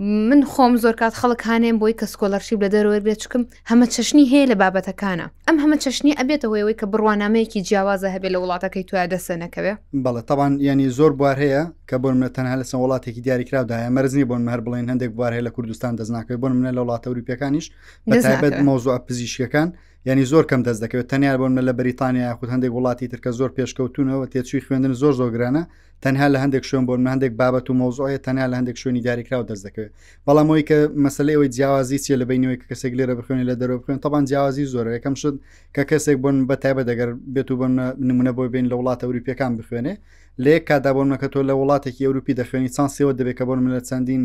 من 0.00 0.44
خۆم 0.52 0.76
زۆر 0.82 0.94
کات 1.00 1.14
خەڵک 1.20 1.40
هاانێن 1.46 1.76
بۆی 1.80 1.94
کە 2.00 2.06
سکۆلەرشی 2.12 2.56
لە 2.64 2.68
دەرەوەر 2.74 3.02
بێچکم 3.08 3.42
هەمە 3.70 3.86
چەشنی 3.94 4.26
هەیە 4.32 4.46
لە 4.52 4.56
بابەتەکانە 4.62 5.26
ئەم 5.46 5.56
هەمە 5.62 5.76
چەشنی 5.84 6.12
ئەبێتەوەیەوەی 6.18 6.76
کە 6.80 6.86
بڕوانامەیەکی 6.92 7.60
جیاوازە 7.68 8.08
هەبێت 8.14 8.32
لە 8.34 8.38
وڵاتەکەی 8.42 8.84
توە 8.88 9.02
دەسەنەکەوێ 9.12 9.72
بەڵێ 10.04 10.22
تاوان 10.28 10.52
ینی 10.68 10.88
زۆر 10.98 11.12
بوار 11.18 11.36
هەیە 11.44 11.62
کە 11.88 11.96
بۆن 12.02 12.14
منە 12.20 12.30
تەنها 12.36 12.54
لەسن 12.60 12.78
وڵاتێکی 12.84 13.20
دیاریکراوداە 13.26 13.78
مەرزنی 13.96 14.24
بۆن 14.30 14.42
هەر 14.52 14.60
بڵێن 14.66 14.86
هەندێک 14.92 15.10
بوار 15.16 15.32
هەیە 15.36 15.44
لە 15.46 15.50
کوردستان 15.56 15.92
دەزناکەی 16.00 16.36
بۆن 16.42 16.52
منە 16.60 16.72
لە 16.76 16.80
وڵاتە 16.84 17.06
وروپیەکانیش 17.12 17.66
بەتابەت 18.10 18.54
مۆزوع 18.66 18.96
پزیشکەکان 19.08 19.68
ینی 20.08 20.24
زۆر 20.32 20.44
کەم 20.50 20.60
دەست 20.68 20.80
دەکەوێت 20.84 21.08
تەنیا 21.12 21.32
بۆنە 21.40 21.62
لە 21.68 21.72
بریتانیا 21.80 22.24
یاخود 22.30 22.48
هەندێک 22.54 22.72
وڵاتی 22.76 23.06
ترکە 23.12 23.30
زۆر 23.38 23.50
پێشکەوتونەوە 23.56 24.26
تێچوی 24.32 24.62
خوێندن 24.66 24.92
زۆر 25.02 25.12
زۆگرانە 25.20 25.62
تەنها 26.04 26.26
لە 26.34 26.38
هەندێک 26.44 26.64
شوێن 26.70 26.84
بۆن 26.88 27.00
هەندێک 27.14 27.32
بابەت 27.40 27.66
و 27.70 27.72
مۆزۆیە 27.80 28.18
تەنیا 28.26 28.46
لە 28.52 28.56
هەندێک 28.60 28.76
شوێنی 28.82 29.02
دیاریکراوە 29.06 29.44
دەست 29.50 29.62
دەکەوێت 29.66 29.90
بەڵامەوەی 30.26 30.64
کە 30.68 30.78
مەسلەوەی 31.04 31.48
جیاوازی 31.56 31.98
چیە 32.04 32.16
لە 32.20 32.24
بینەوەی 32.30 32.58
کە 32.60 32.66
کەسێک 32.70 32.92
لێرە 32.98 33.14
بخوێنی 33.18 33.44
لە 33.50 33.54
دەرەوە 33.60 33.78
بخوێن 33.80 33.98
تاوان 34.04 34.24
جیاوازی 34.30 34.66
زۆر 34.74 34.86
یەکەم 34.96 35.14
شت 35.20 35.34
کە 35.76 35.82
کەسێک 35.90 36.16
بۆن 36.22 36.36
بە 36.48 36.56
تایبە 36.62 36.82
دەگەر 36.90 37.10
بێت 37.34 37.48
و 37.50 37.56
بن 37.60 37.72
نمونە 38.08 38.32
بۆی 38.36 38.48
بین 38.54 38.66
لە 38.70 38.74
وڵاتە 38.80 39.04
وروپیەکان 39.10 39.52
بخوێنێ 39.58 39.94
لێک 40.44 40.62
کادا 40.70 40.90
بۆ 40.96 41.02
منەکە 41.06 41.28
تۆ 41.32 41.40
لە 41.48 41.54
وڵاتێکی 41.60 42.04
ئەوروپی 42.06 42.36
دەخوێنی 42.40 42.70
چانسەوە 42.76 43.12
دەبێت 43.18 43.36
کە 43.38 43.44
بۆن 43.48 43.60
منە 43.64 43.80
چەندین 43.88 44.22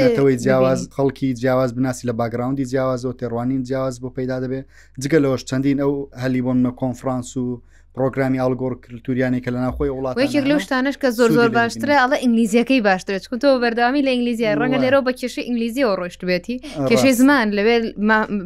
نەتەوەی 0.00 0.36
جیاواز 0.44 0.80
خەڵکی 0.96 1.28
جیاواز 1.40 1.70
بناسی 1.78 2.06
لە 2.08 2.14
باگراوندی 2.20 2.68
جیاواز 2.72 3.00
و 3.04 3.16
تێڕوانین 3.20 3.62
جیاواز 3.68 3.94
بۆ 4.02 4.08
پیدا 4.18 4.36
دەبێت 4.44 4.64
جگە 5.02 5.18
لەەوەش 5.22 5.42
چەندین 5.50 5.78
ئەو 5.82 5.92
هەلی 6.22 6.40
بۆ 6.44 6.52
منە 6.56 6.72
کۆنفرانس 6.80 7.28
و 7.42 7.44
پرۆگرامی 7.96 8.38
ئالگۆڕکرتوریانی 8.44 9.40
کە 9.40 9.48
لە 9.54 9.58
ناخۆی 9.64 9.90
وڵات 9.90 10.18
یەک 10.20 10.46
لەو 10.50 10.58
شتانش 10.60 10.96
کە 11.02 11.08
زۆر 11.18 11.30
زۆر 11.38 11.48
باشترە 11.58 11.94
ئەڵە 12.00 12.16
ئینگلیزیەکەی 12.24 12.80
باشترێت 12.88 13.22
چکو 13.24 13.36
تۆ 13.40 13.48
بەرداوامی 13.64 14.02
لە 14.06 14.12
ئینگلیزیە 14.12 14.54
ڕەنگە 14.60 14.78
لەرەوە 14.84 15.02
بە 15.08 15.12
کێشەی 15.18 15.44
ئینگلیزیەوە 15.48 15.94
ڕۆشت 16.00 16.20
بێتی 16.28 16.56
کێشەی 16.90 17.12
زمان 17.20 17.46
لەوێ 17.56 17.76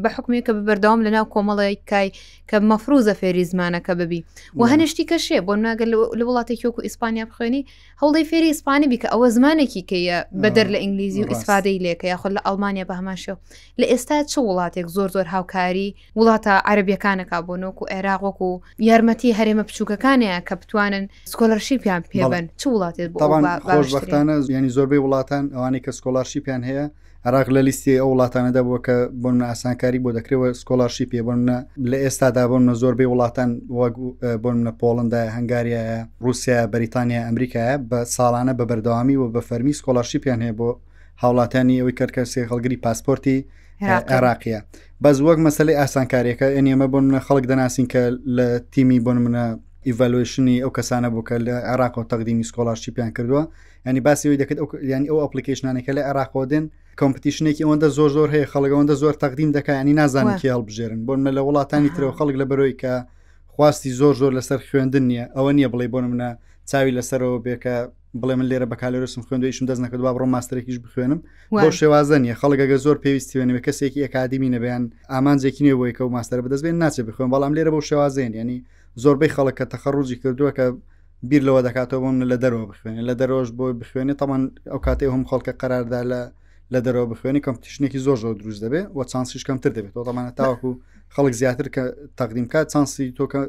بە 0.03 0.09
حکومی 0.17 0.41
کە 0.47 0.53
بەرداوام 0.69 1.01
لەناو 1.07 1.25
کۆمەڵی 1.35 1.77
کای 1.91 2.09
کە 2.51 2.57
مەفروزە 2.71 3.15
فێری 3.21 3.45
زمانەکە 3.53 3.93
ببی 4.01 4.21
و 4.61 4.63
هەنشتی 4.73 5.05
کەشێ 5.11 5.39
بۆ 5.47 5.53
ناگەر 5.67 5.89
لە 6.19 6.25
وڵاتی 6.29 6.57
کۆکو 6.63 6.81
ئیسپانیا 6.87 7.25
بخوێنی 7.31 7.63
هەوڵی 8.03 8.23
فێری 8.31 8.49
ئیسپانی 8.53 8.87
بیکە 8.93 9.09
ئەوە 9.13 9.27
زمانێکی 9.37 9.83
کەیە 9.91 10.19
بەدەر 10.43 10.67
لە 10.75 10.79
ئینگلیزی 10.83 11.23
و 11.25 11.29
ئیسفادەی 11.33 11.79
لێکە 11.85 12.05
یاخۆ 12.13 12.29
لە 12.37 12.41
ئەلمانیا 12.47 12.85
بە 12.91 12.95
هەماشەو 13.01 13.37
لە 13.81 13.87
ئێستا 13.93 14.17
چ 14.31 14.35
وڵاتێک 14.49 14.87
زۆر 14.97 15.09
زۆر 15.15 15.27
هاوکاری 15.35 15.89
وڵاتە 16.19 16.53
عربیەکانەکە 16.71 17.37
بۆ 17.47 17.55
نۆکو 17.65 17.85
عێراغۆک 17.95 18.39
و 18.47 18.51
یارمەتی 18.89 19.31
هەرێمە 19.41 19.65
بچووکەکانەیە 19.69 20.37
کە 20.49 20.55
بتوانن 20.61 21.05
سکۆلەرشیپیان 21.33 22.03
پێبن 22.13 22.45
چ 22.61 22.63
وڵاتێت 22.73 23.11
خۆشبختانە 23.77 24.35
ینی 24.57 24.71
زۆربەی 24.77 25.01
وڵاتان 25.05 25.45
ئەوانەی 25.55 25.83
کە 25.85 25.91
سکۆلارشیپیان 25.99 26.63
هەیە 26.69 26.85
عراق 27.29 27.47
لە 27.57 27.61
لیستی 27.69 28.01
ئەو 28.01 28.09
وڵاتانەدا 28.13 28.63
بووە 28.67 28.81
کە 28.87 28.97
بۆن 29.23 29.37
ئاسانکاری 29.51 30.03
بۆ 30.05 30.11
دەکرێەوە 30.19 30.49
سکۆلارشی 30.61 31.07
پێبنە 31.13 31.57
لە 31.91 31.97
ئێستادا 32.05 32.45
بۆن 32.51 32.63
منە 32.67 32.75
زۆربەی 32.83 33.09
وڵاتان 33.13 33.51
بۆنە 34.43 34.73
پۆڵندا 34.81 35.21
هەنگاریە 35.37 35.83
رووسیا 36.25 36.59
بەریتانیا 36.73 37.21
ئەمریکایە 37.29 37.77
بە 37.91 37.99
ساڵانە 38.15 38.53
بە 38.59 38.65
بەردەوامی 38.71 39.17
و 39.21 39.25
بە 39.35 39.41
فەرمی 39.49 39.75
سکۆلارشیپیان 39.81 40.41
هەیە 40.45 40.55
بۆ 40.61 40.69
هاوڵاتانی 41.23 41.81
ئەوەی 41.81 41.97
کەرکەسی 42.01 42.49
هەڵگری 42.51 42.79
پاسپۆرتی 42.85 43.37
عێراقیە 43.89 44.61
بەز 45.05 45.17
وەک 45.27 45.39
مەسلەی 45.47 45.77
ئاسانکاریەکە 45.81 46.47
ئەنیێمە 46.57 46.87
بۆن 46.93 47.05
منە 47.09 47.21
خەڵک 47.27 47.45
دەناسین 47.51 47.87
کە 47.93 48.03
لە 48.37 48.47
تیمی 48.73 49.01
بۆن 49.07 49.19
منە 49.25 49.45
ئیڤلوشنی 49.87 50.57
ئەو 50.65 50.71
کەسانە 50.77 51.09
بووکە 51.15 51.37
لە 51.47 51.55
عێراق 51.71 51.95
و 51.99 52.05
تەقدیمی 52.13 52.45
سکۆلاشی 52.51 52.91
پیان 52.97 53.11
کردووە 53.17 53.43
ینی 53.87 54.01
باسیەوەی 54.07 54.39
دەکەیت 54.43 54.59
ینی 54.93 55.09
ئەو 55.11 55.19
ئەپلیکیشنانەکە 55.25 55.93
لە 55.99 56.03
عێراقۆ 56.09 56.43
دێن 56.51 56.65
کۆمپتیشنێکی 57.01 57.63
ئەوەندە 57.65 57.89
زۆر 57.99 58.11
زۆر 58.17 58.29
هەیە 58.35 58.47
خەڵگەوەندە 58.53 58.95
زۆر 59.03 59.15
تەقدیم 59.23 59.51
دەکەینی 59.59 59.95
نازانانی 60.01 60.39
کی 60.41 60.49
هەڵبژێرن 60.55 61.01
بۆن 61.07 61.19
لە 61.37 61.43
وڵاتانی 61.47 61.91
ترەوە 61.97 62.13
خەڵک 62.19 62.37
لە 62.43 62.47
بەرۆی 62.51 62.75
کە 62.83 62.93
خواستی 63.53 63.93
زۆر 64.01 64.15
زۆر 64.21 64.33
لەسەر 64.39 64.59
خوێندن 64.69 65.05
نیە 65.11 65.25
ئەوە 65.37 65.51
نییە 65.57 65.69
بڵێ 65.73 65.87
بۆن 65.93 66.05
منە 66.13 66.31
چاوی 66.71 66.93
لەسەرەوە 66.99 67.39
بێکە 67.45 67.77
بڵێ 68.19 68.35
من 68.39 68.47
لێرە 68.51 68.67
بەکارلرسم 68.73 69.23
خوێندویشم 69.29 69.65
دەست 69.71 69.81
نەکە 69.85 69.95
با 70.03 70.13
بڕۆ 70.15 70.27
ماسترێکیش 70.35 70.79
بخوێنم 70.85 71.21
بۆ 71.63 71.69
شێوازنیە 71.81 72.35
خەڵگەگە 72.41 72.77
زۆر 72.85 72.97
پێویستی 73.05 73.39
وێنێ 73.39 73.61
کەسێکی 73.67 74.05
ئەکادمی 74.07 74.51
نەبیان 74.57 74.83
ئامانجێکی 75.13 75.63
نێەوەیکە 75.67 76.03
و 76.07 76.11
ماستەر 76.17 76.39
بەدەستبێن 76.45 76.77
ناچێت 76.83 77.07
بخوێن 77.09 77.29
بەڵام 77.33 77.53
لێرە 77.57 77.71
بۆ 77.75 77.81
شێوازێن 77.89 78.33
ینی 78.41 78.59
زۆربەی 79.03 79.31
خەڵکە 79.37 79.65
تەخەڕوجی 79.73 80.17
کردووە 80.23 80.51
کە 80.59 80.65
بیر 81.29 81.43
لەوە 81.49 81.61
دەکاتەوە 81.67 81.99
بۆم 82.03 82.17
لە 82.33 82.37
دەرەوە 82.43 82.65
بخوێنێ 82.71 83.03
لە 83.11 83.15
دەرۆژ 83.21 83.49
بۆ 83.59 83.67
بخوێنێ 83.81 84.15
تەمان 84.21 84.43
ئەو 84.73 84.79
کاتێ 84.87 85.07
هەم 85.15 85.23
خەڵکە 85.31 85.53
قەراردا 85.61 86.01
لە 86.13 86.21
لە 86.73 86.81
دەرەوە 86.87 87.07
بخوێنی 87.13 87.41
کەمپتیشنێکی 87.47 87.99
زۆر 88.07 88.19
زۆر 88.25 88.35
دروست 88.41 88.61
دەبێت 88.65 88.87
و 88.97 89.01
چانسیش 89.11 89.43
کەمتر 89.49 89.71
دەبێت 89.77 89.93
تۆ 89.97 90.03
دەمانە 90.09 90.33
تاواکو 90.39 90.71
خەڵک 91.15 91.35
زیاتر 91.41 91.67
کە 91.75 91.83
تەقدیم 92.19 92.47
کات 92.53 92.67
چانسی 92.73 93.07
تۆکە 93.19 93.41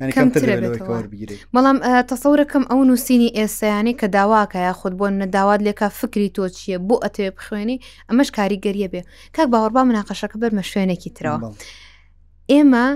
بەڵام 0.00 1.78
تەسەورەکەم 2.10 2.64
ئەو 2.70 2.80
نووسینی 2.88 3.30
ئێسایانی 3.38 3.94
کە 4.00 4.06
داواکە 4.16 4.58
یا 4.68 4.72
خودت 4.80 4.96
بۆ 5.00 5.06
نەداوات 5.22 5.60
لێکا 5.66 5.88
فکری 6.00 6.30
تۆ 6.36 6.44
چییە 6.56 6.78
بۆ 6.88 6.96
ئەتەوێ 7.04 7.30
بخوێنی 7.36 7.76
ئەمەش 8.08 8.28
کاریگەریە 8.38 8.88
بێ 8.92 9.02
کاک 9.34 9.48
باوەڕبا 9.52 9.82
مناقەشەکە 9.90 10.36
بەرمە 10.42 10.62
شوێنێکی 10.70 11.10
ترەوە 11.16 11.38
ئێمە 12.52 12.86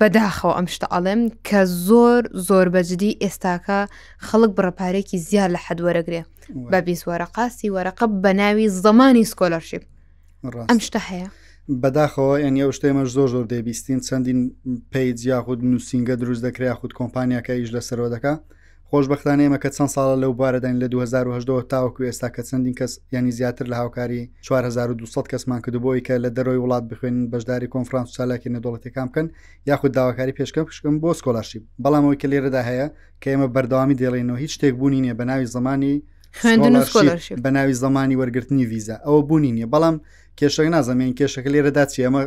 بەداخەوە 0.00 0.52
ئەم 0.58 0.66
شتە 0.74 0.86
ئەڵێم 0.94 1.22
کە 1.48 1.60
زۆر 1.86 2.22
زۆر 2.48 2.66
بەجددی 2.74 3.18
ئێستاکە 3.22 3.80
خەڵک 4.26 4.50
بڕەپارێکی 4.56 5.16
زیاد 5.26 5.50
لە 5.54 5.60
حەد 5.66 5.78
وەرەگرێ 5.84 6.20
بە 6.70 6.78
بیست 6.86 7.04
وەرەقاسی 7.08 7.68
وەرەقە 7.74 8.06
بە 8.22 8.30
ناوی 8.40 8.66
زمانی 8.84 9.24
سکۆلەرشیب 9.32 9.82
ئەم 10.70 10.78
شتە 10.86 11.00
هەیە 11.10 11.28
بەداخەوە 11.82 12.38
ئەن 12.44 12.54
ئەو 12.60 12.70
شتێمەش 12.76 13.08
زۆر 13.16 13.28
زۆر 13.34 13.44
دەبیستین 13.52 14.00
چەندین 14.08 14.40
پیت 14.92 15.18
یاخود 15.30 15.60
نووسنگە 15.70 16.14
دروست 16.22 16.42
دەکریا 16.46 16.74
خودود 16.78 16.96
کۆمپانیاکە 17.00 17.50
ئیش 17.58 17.70
لە 17.76 17.80
سەرۆ 17.88 18.06
دەکە 18.14 18.34
خۆشببختانەیمە 18.90 19.58
کە 19.62 19.70
چەند 19.76 19.90
ساڵە 19.94 20.16
لەو 20.22 20.32
بارەدان 20.40 20.76
لە 20.82 20.86
2010 20.88 21.62
تاوەکو 21.70 22.02
ئێستا 22.08 22.28
کە 22.36 22.42
چەندین 22.48 22.74
کەس 22.78 22.92
ینی 23.12 23.30
زیاتر 23.30 23.66
لە 23.66 23.72
هاوکاری 23.76 24.30
4200 24.42 25.28
کەسمان 25.32 25.60
کردبووی 25.64 26.02
کە 26.06 26.14
لە 26.24 26.30
دەرۆی 26.36 26.60
وڵات 26.64 26.84
بخوێن 26.90 27.30
بەشداری 27.30 27.68
کۆنفرانس 27.72 28.12
چالاکی 28.12 28.50
نەدوڵەتەکان 28.54 29.06
بکەن 29.10 29.28
یاخود 29.66 29.92
داواکاری 29.94 30.32
پێشکە 30.38 30.58
پشکم 30.68 30.94
بۆ 31.02 31.14
سکۆلاشی 31.18 31.60
بەڵامەوەی 31.84 32.18
کە 32.22 32.26
لێرەدا 32.32 32.62
هەیە 32.68 32.86
کە 33.22 33.28
ئێمە 33.32 33.48
بەردەوامی 33.54 33.96
دێڵێنەوە 34.00 34.38
هیچ 34.42 34.52
شتێک 34.56 34.74
بوونی 34.80 35.00
نیە 35.04 35.14
بە 35.18 35.24
ناوی 35.30 35.46
زمانی 35.54 36.02
بە 37.44 37.48
ناوی 37.56 37.74
زمانی 37.84 38.16
وەرگرتنی 38.20 38.64
ویزە 38.72 38.96
ئەوە 39.06 39.20
بوونی 39.28 39.52
نیە 39.58 39.68
بەڵام 39.72 39.96
کێشەی 40.38 40.68
نازەمێن 40.76 41.12
کێشەکە 41.18 41.48
لێرەدا 41.54 41.84
چی 41.92 42.00
ئەمە 42.06 42.22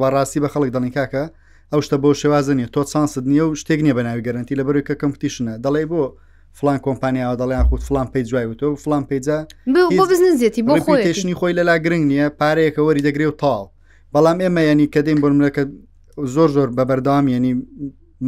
بەڕاستی 0.00 0.40
بە 0.42 0.48
خەڵک 0.52 0.70
دڵین 0.74 0.92
کاکە 0.96 1.24
ئەو 1.72 1.80
شتە 1.86 1.96
بۆ 2.02 2.08
شێوازە 2.20 2.52
نیە 2.58 2.68
تۆ 2.74 2.80
چانسد 2.92 3.24
نییە 3.30 3.44
و 3.48 3.54
شتێک 3.60 3.80
نییە 3.84 3.94
بەناوی 3.98 4.22
گەرنتی 4.26 4.54
لە 4.60 4.64
بەروی 4.66 4.86
کە 4.88 4.94
کەمپتیشنە 5.02 5.52
دەڵێ 5.64 5.84
بۆ 5.92 6.02
فلان 6.58 6.78
کۆمپانیاەوە 6.86 7.36
دەڵیان 7.40 7.64
خودود 7.68 7.84
فلان 7.88 8.06
پێی 8.12 8.24
جوای 8.30 8.46
وتۆ 8.50 8.66
و 8.72 8.76
فلان 8.84 9.04
پێجا 9.10 9.38
بزنزیێتی 10.10 10.62
بۆ 10.66 10.74
خۆیشنی 10.84 11.34
خۆی 11.38 11.54
لەلا 11.58 11.76
گرنگ 11.84 12.04
نییە 12.12 12.26
پارەیەکە 12.40 12.80
وەری 12.86 13.02
دەگرێ 13.08 13.26
و 13.30 13.34
تاڵ 13.42 13.64
بەڵام 14.14 14.38
ئێمە 14.44 14.62
ینی 14.70 14.86
کە 14.94 15.00
دێن 15.06 15.18
بۆمەکە 15.22 15.62
زۆر 16.34 16.48
زۆر 16.56 16.68
بەبەردام 16.76 17.24
ینی 17.34 17.52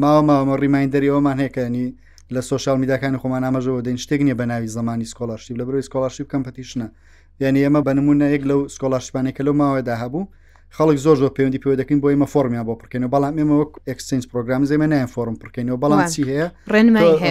ماوە 0.02 0.22
ماوەمە 0.28 0.56
ڕیماین 0.62 0.88
دەریەوەمان 0.94 1.36
هەیەکەنی 1.40 1.86
لە 2.34 2.40
سوۆشال 2.48 2.76
میداکانی 2.82 3.18
خۆمان 3.22 3.42
ئامەژەوە 3.46 3.80
دەین 3.86 3.98
شتێک 4.04 4.20
نیە 4.26 4.34
بە 4.40 4.44
ناوی 4.50 4.68
زمانی 4.76 5.06
سکۆلاشتی 5.12 5.54
لە 5.58 5.64
بروی 5.66 5.86
سکۆلاشی 5.88 6.24
کەمپتیشنە 6.32 6.86
یعنی 7.44 7.58
ئێمە 7.64 7.80
بە 7.86 7.92
نمونە 7.98 8.26
یەک 8.34 8.42
لەو 8.50 8.60
سکۆلاشپانێکە 8.74 9.42
لەو 9.46 9.54
ماوەدا 9.60 9.94
هەبوو 10.02 10.22
خەڵک 10.76 10.96
زۆر 11.04 11.16
زۆر 11.22 11.30
پەیوەندی 11.36 11.60
پێ 11.62 11.70
دەکەین 11.80 11.98
بۆ 12.02 12.08
ئمە 12.14 12.26
فۆمیان 12.32 12.64
بۆ 12.68 12.74
پرکەینەوە 12.82 13.10
بەڵام 13.14 13.34
ئێمەوە 13.40 13.64
ئەکسسنج 13.88 14.22
پروۆگرام 14.30 14.62
زێمە 14.70 14.86
نایەن 14.92 15.10
فۆرم 15.14 15.36
پرکەینەوە 15.42 15.78
بەڵانسی 15.82 16.22
هەیە 16.30 16.46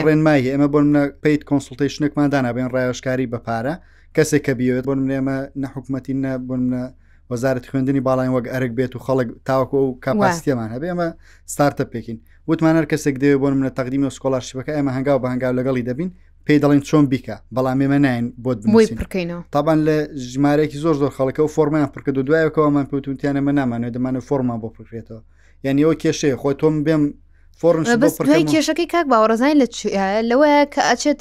ڕێنمای 0.08 0.40
هەیە 0.44 0.52
ئمە 0.56 0.68
بۆ 0.74 0.80
منە 0.86 1.02
پیت 1.24 1.42
کۆنسلتیشنێکمان 1.50 2.28
دانابێن 2.34 2.68
ڕایشکاری 2.74 3.28
بە 3.32 3.40
پارە 3.48 3.74
کەسێک 4.16 4.42
کە 4.48 4.52
بیوێت 4.60 4.84
بۆ 4.90 4.94
منێمە 5.02 5.38
نەحکومەتی 5.62 6.14
نە 6.24 6.32
بۆ 6.48 6.56
منە 6.62 6.84
وەزارت 7.32 7.64
خوێندنی 7.72 8.02
باڵای 8.08 8.30
وەک 8.36 8.46
ئەرگ 8.54 8.72
بێت 8.78 8.94
و 8.96 9.00
خەڵک 9.06 9.28
تاوکۆ 9.48 9.80
و 9.88 9.90
کاپاسیەمان 10.06 10.70
هەبێ 10.76 10.88
ئەمە 10.92 11.08
ستارتە 11.54 11.84
پێکین 11.92 12.18
وتمانەر 12.50 12.86
کەسێک 12.92 13.16
دەوێت 13.22 13.40
بۆ 13.42 13.48
منە 13.60 13.70
تەقدیمی 13.78 14.08
و 14.10 14.14
سکۆلاشیەکە 14.18 14.72
ئەمە 14.78 14.92
هەنگاو 14.98 15.18
بە 15.24 15.28
هەنگاو 15.34 15.54
لەگەڵی 15.60 15.84
دەبین 15.90 16.10
پێی 16.48 16.60
دەڵین 16.63 16.82
چۆن 16.88 17.06
بیکە 17.12 17.36
بەڵام 17.56 17.80
ئێمە 17.84 18.00
ناین 18.08 18.25
بۆ 18.44 18.51
بکەینەوە 19.01 19.42
تابان 19.56 19.80
لە 19.88 19.96
ژمارەیەکی 20.32 20.77
زۆر 20.84 20.96
زۆر 21.01 21.12
خەڵەکە 21.18 21.39
و 21.44 21.54
فۆرمیان 21.56 21.89
پرکە 21.96 22.10
دو 22.16 22.22
دوایەوەەوەمان 22.27 22.86
پێوتونتیانە 22.92 23.42
مە 23.48 23.51
نامانێت 23.60 23.92
دەمانە 23.96 24.20
فۆرمان 24.27 24.60
بۆ 24.63 24.68
پرکرێتەوە 24.77 25.22
یعنی 25.66 25.82
ئەو 25.86 25.94
کێشەیە 26.01 26.38
خۆی 26.42 26.56
تۆم 26.62 26.75
بێم 26.86 27.04
بەسای 28.04 28.46
کێشەکەی 28.51 28.88
کاک 28.94 29.06
باوەڕزانین 29.12 29.58
لە 29.62 29.68
لەوەیە 30.30 30.60
کە 30.74 30.82
ئەچێت 30.89 31.20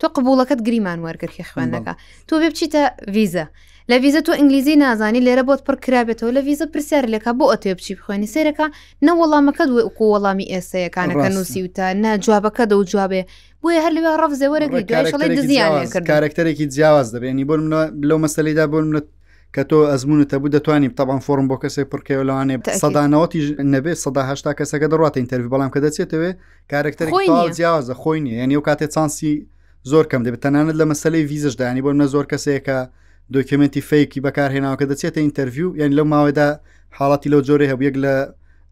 تۆ 0.00 0.06
قبولەکەت 0.16 0.60
گریمان 0.66 0.98
وەرگرکی 1.06 1.44
خوێندەکە 1.50 1.92
تۆ 2.28 2.34
بێ 2.40 2.48
بچیتە 2.52 2.82
ویزە 3.14 3.44
لە 3.90 3.96
ویزە 4.02 4.20
تۆ 4.26 4.34
ئینگلیزی 4.38 4.74
نازانی 4.76 5.20
لێرە 5.26 5.42
بۆت 5.48 5.60
پڕکرابێتەوە 5.66 6.30
لە 6.36 6.40
ویزە 6.46 6.66
پرسیار 6.72 7.04
لەکە 7.14 7.30
بۆ 7.38 7.44
ئەتێ 7.52 7.70
بچی 7.78 7.94
بخوێنی 7.98 8.28
سێرەکە 8.34 8.66
نە 9.06 9.12
وەڵامەکە 9.20 9.64
دوێ 9.70 9.82
وکو 9.88 10.04
وەڵامی 10.14 10.46
ئێسەیەکانەکە 10.52 11.28
نووسی 11.36 11.60
وتە 11.66 11.86
نە 12.04 12.10
جوابەکە 12.24 12.64
دە 12.70 12.74
و 12.80 12.84
جوابێ 12.92 13.22
بۆیە 13.62 13.80
هەر 13.84 13.92
لەوێ 13.96 14.12
ڕەفزێ 14.22 14.48
وەرەگری 14.52 14.84
دوایشڵی 14.90 15.28
دزیان 15.38 15.70
کرد 15.94 16.06
کارکتەرێکی 16.12 16.66
جیاواز 16.74 17.08
دەبێنی 17.14 17.44
بۆ 17.48 17.54
لەو 18.08 18.18
مەسلەیدا 18.24 18.64
بۆ 18.72 18.78
منە 18.90 19.02
کە 19.54 19.62
تۆ 19.70 19.78
ئەزمونتە 19.92 20.36
بوو 20.40 20.50
دەتوانانی 20.56 20.88
تاوان 20.98 21.20
فۆرم 21.26 21.46
بۆ 21.50 21.56
کەسێک 21.62 21.86
پڕکەوە 21.92 22.24
لەوانێ 22.28 22.56
سەدانەوەتی 22.82 23.40
نەبێت 23.74 23.98
سەداهشتا 24.04 24.50
کەسەکە 24.60 24.86
دەڕاتە 24.92 25.18
ئینتەوی 25.20 25.50
بەڵام 25.52 25.70
کە 25.74 25.80
دەچێتەوە 25.84 26.30
کارکتەر 26.72 27.06
جیاوازە 27.56 27.94
خۆی 28.02 28.20
نیە 28.24 28.34
ینی 28.42 28.56
و 28.60 28.66
کاتێ 28.68 28.86
چانسی 28.94 29.32
زۆر 29.90 30.04
کەم 30.10 30.22
دەبێت 30.26 30.40
تەنانەت 30.44 30.76
لە 30.80 30.84
مەسلەی 30.90 31.24
ویزش 31.30 31.54
دانی 31.60 31.82
بۆ 31.84 31.90
نە 32.00 32.06
زۆر 32.14 32.26
کەسێکە 32.32 32.78
دۆکمنتی 33.36 33.80
فەیکی 33.88 34.20
بەکارهێناوکە 34.26 34.84
دەچێتە 34.90 35.18
ئینتەویو 35.24 35.68
یان 35.80 35.90
لەو 35.98 36.06
ماوەدا 36.12 36.48
حاڵاتی 36.98 37.28
لەو 37.32 37.40
جۆرە 37.48 37.66
هەبیەک 37.72 37.94
لە 38.04 38.14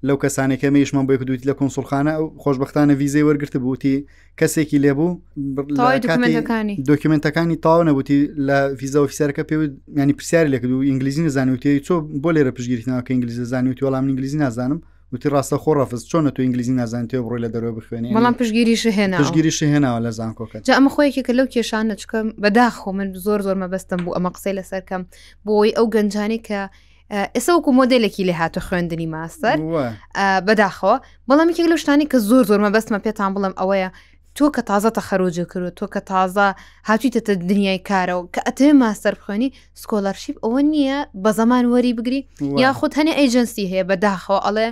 لەو 0.08 0.16
کەسانێکەمە 0.22 0.78
یشمان 0.84 1.04
بۆ 1.08 1.14
دوتی 1.28 1.48
لە 1.50 1.54
کنسڵخانە 1.60 2.12
و 2.22 2.24
خۆشببختانە 2.42 2.94
ویزەی 3.00 3.24
وەرگرت 3.28 3.54
بووتی 3.64 3.96
کەسێکی 4.40 4.78
لێبوو 4.84 5.10
دۆکمنتەکانی 6.90 7.56
تاو 7.64 7.80
نەبووتی 7.88 8.16
لە 8.46 8.58
ویزە 8.80 8.98
ئۆفیسەرەکە 9.02 9.42
پێ 9.48 9.56
ینی 10.00 10.14
پرسیاری 10.18 10.50
لەکرد 10.54 10.72
و 10.72 10.84
ئینگلیزی 10.90 11.22
نزانوتی 11.28 11.74
چۆ 11.86 11.94
بۆ 12.22 12.28
لێرە 12.36 12.52
پشگیرتنەوە 12.56 13.02
کە 13.06 13.10
ئینگلیزی 13.14 13.44
زانوتی 13.52 13.84
وەڵام 13.86 14.04
ئینگلیزی 14.10 14.38
نازانم 14.44 14.78
وتی 15.12 15.28
ڕاستە 15.32 15.56
خۆ 15.62 15.72
ڕفز 15.78 16.02
چۆنە 16.10 16.30
تو 16.34 16.38
ئینگلیزی 16.42 16.74
نازانتیەوە 16.80 17.24
بڕۆی 17.28 17.40
لە 17.44 17.48
دەرەوە 17.54 17.72
بخوێنی 17.78 18.14
بەڵام 18.16 18.34
پشگیریش 18.40 18.84
هێنا 18.96 19.18
پشگیریش 19.22 19.58
هێناوە 19.72 20.00
لە 20.06 20.10
زانکۆکە 20.18 20.56
ئەمە 20.78 20.90
خۆیەکێکە 20.94 21.32
لەو 21.38 21.46
کێشانە 21.54 21.94
چکەم 22.00 22.26
بەداخۆ 22.44 22.88
من 22.98 23.08
زۆر 23.26 23.40
زۆر 23.46 23.56
مەبەستم 23.62 23.98
بوو 24.04 24.14
ئەمە 24.16 24.30
قسەی 24.34 24.54
لەسەرکەم 24.58 25.02
بۆی 25.46 25.74
ئەو 25.76 25.86
گەنجانی 25.94 26.40
کە 26.46 26.60
ئێسەوەکو 27.36 27.70
مۆدلێکی 27.78 28.24
لێ 28.28 28.34
هاتە 28.40 28.60
خوێندنی 28.68 29.06
ماستەر 29.14 29.58
بەداخەوە 30.46 30.96
بەڵامی 31.28 31.54
کێک 31.56 31.66
لە 31.72 31.76
شتانی 31.82 32.06
کە 32.12 32.16
زۆر 32.28 32.44
زۆر 32.50 32.60
مەبەستمە 32.66 32.98
پێتان 33.06 33.30
بڵم 33.34 33.52
ئەوەیە 33.60 33.88
تۆ 34.38 34.46
کە 34.56 34.62
تازە 34.70 34.90
تەخەرۆجە 34.96 35.44
کردو 35.52 35.70
تۆ 35.80 35.86
کە 35.94 36.00
تازە 36.10 36.46
هاتوویتە 36.88 37.32
دنیای 37.50 37.80
کارەوە 37.88 38.24
کە 38.34 38.40
ئەتێ 38.48 38.68
ماستەر 38.82 39.14
بخوێنی 39.20 39.48
سکۆلەرشیب 39.82 40.36
ئەوە 40.44 40.60
نییە 40.72 40.98
بە 41.22 41.30
زەمان 41.38 41.64
وەری 41.72 41.92
بگری 41.98 42.20
یا 42.62 42.70
خودت 42.78 42.94
هەنێ 43.00 43.12
ئەیجنسی 43.18 43.64
هەیە 43.72 43.84
بەداخەوە 43.90 44.38
ئەڵێ 44.46 44.68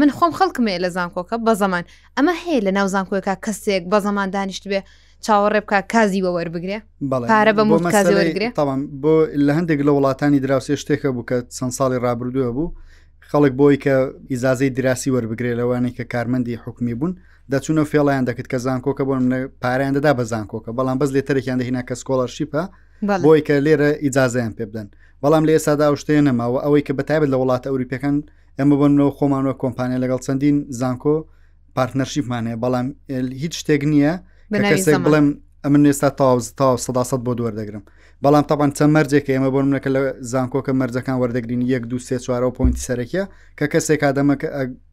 من 0.00 0.10
خۆم 0.16 0.32
خەڵکمێ 0.38 0.74
لە 0.84 0.88
زانکۆکە 0.96 1.36
بە 1.46 1.52
زەمان 1.62 1.84
ئەمە 2.16 2.34
هەیە 2.42 2.60
لە 2.66 2.70
ناو 2.78 2.86
زانکۆیەکە 2.94 3.34
کەسێک 3.44 3.82
بە 3.92 3.98
زەمان 4.06 4.28
دانیشت 4.36 4.64
بێ 4.70 4.80
چاوەڕێ 5.24 5.60
بکە 5.64 5.78
کازی 5.92 6.20
بە 6.24 6.30
وەربگرێ 6.36 6.78
پارە 7.30 7.52
بە 7.58 7.62
مۆزیوەرگێ 7.70 8.48
بۆ 9.02 9.12
لە 9.46 9.52
هەندێک 9.58 9.80
لە 9.86 9.92
وڵاتانی 9.96 10.38
دراوسێ 10.44 10.74
شتێکە 10.82 11.08
بوو 11.14 11.26
کە 11.30 11.36
چەند 11.56 11.72
ساڵی 11.78 11.98
ڕابردووە 12.04 12.50
بوو 12.56 12.74
خەڵک 13.30 13.52
بۆی 13.60 13.76
کە 13.84 13.96
ئیزازەی 14.32 14.70
دراسی 14.78 15.10
وەربگرێ 15.14 15.52
لەوانی 15.60 15.90
کە 15.96 16.02
کارمەندی 16.12 16.60
حکمی 16.64 16.94
بوون 17.00 17.12
دەچونە 17.54 17.82
فێڵیان 17.90 18.24
دەکرد 18.28 18.48
کە 18.52 18.58
زانکۆکە 18.66 19.02
بۆ 19.08 19.14
پاریان 19.62 19.92
دەدا 19.96 20.12
بە 20.18 20.24
زانکۆکە 20.32 20.70
بەڵام 20.78 20.96
بەس 21.00 21.10
لێتەرێکیان 21.16 21.58
دەهینا 21.62 21.82
کە 21.88 21.94
سکۆلەرشیپە 22.00 22.62
بۆی 23.24 23.40
کە 23.46 23.54
لێرە 23.66 23.90
ئیجاازیان 24.04 24.52
پێ 24.56 24.64
بدەن 24.70 24.88
بەڵام 25.22 25.42
لە 25.48 25.52
ئێسادا 25.56 25.86
شتەیە 26.02 26.22
نەماوە 26.28 26.58
ئەوەی 26.64 26.82
کە 26.86 26.92
بەتابێت 26.98 27.28
لە 27.32 27.36
وڵاتە 27.42 27.66
ئەوروپیەکان 27.70 28.16
ئەمە 28.58 28.74
بنەوە 28.80 29.10
خۆمانەوە 29.18 29.54
کۆمپانیا 29.62 29.98
لەگەڵ 30.04 30.20
چەندین 30.26 30.56
زانکۆ 30.80 31.16
پارتنەرشیفمانەیە 31.76 32.56
بەڵام 32.62 32.86
هیچ 33.42 33.54
شتێک 33.60 33.82
نییە 33.92 34.12
بڵێم 35.06 35.28
ئەمن 35.64 35.82
ئێستا 35.90 36.08
تاوز 36.20 36.44
تا 36.58 36.68
سەداسەد 36.84 37.20
بۆ 37.26 37.32
دووەردەگرم 37.38 37.84
بەڵام 38.24 38.42
تاپان 38.50 38.70
چەند 38.76 38.92
مەرجێک 38.96 39.26
ئێمە 39.32 39.50
بۆ 39.54 39.60
منەکە 39.68 39.90
لە 39.96 40.00
زانکۆکە 40.32 40.72
مەرجەکان 40.80 41.16
وەردەگرین 41.22 41.62
یەک 41.72 41.84
دو 41.90 41.98
سێ 42.08 42.16
چوارە 42.24 42.48
پوینتی 42.58 42.84
سەرەکیە 42.88 43.24
کە 43.58 43.66
کەسێک 43.72 43.98
کادەمە 44.04 44.34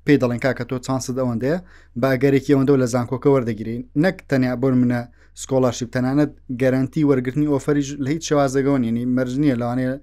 پێ 0.06 0.16
دەڵێن 0.22 0.40
کاکە 0.46 0.64
تۆ 0.70 0.76
چانسد 0.86 1.18
ئەوەندەیە 1.22 1.58
باگەرێکی 2.02 2.52
ئەوەندە 2.54 2.74
لە 2.84 2.88
زانکۆکە 2.94 3.30
وەردەگرین 3.36 3.82
نەک 4.04 4.16
تەنیا 4.30 4.54
بۆ 4.62 4.68
منە 4.82 5.00
سکۆلاشیب 5.42 5.90
تەنانەت 5.96 6.32
گەرانتی 6.62 7.04
وەرگرتنی 7.10 7.48
ئۆفەریش 7.54 7.90
لە 8.04 8.10
هیچ 8.16 8.24
شێوازەگەون 8.30 8.82
ینی 8.90 9.04
مەرج 9.16 9.34
نیە 9.44 9.56
لەوانەیە 9.62 9.94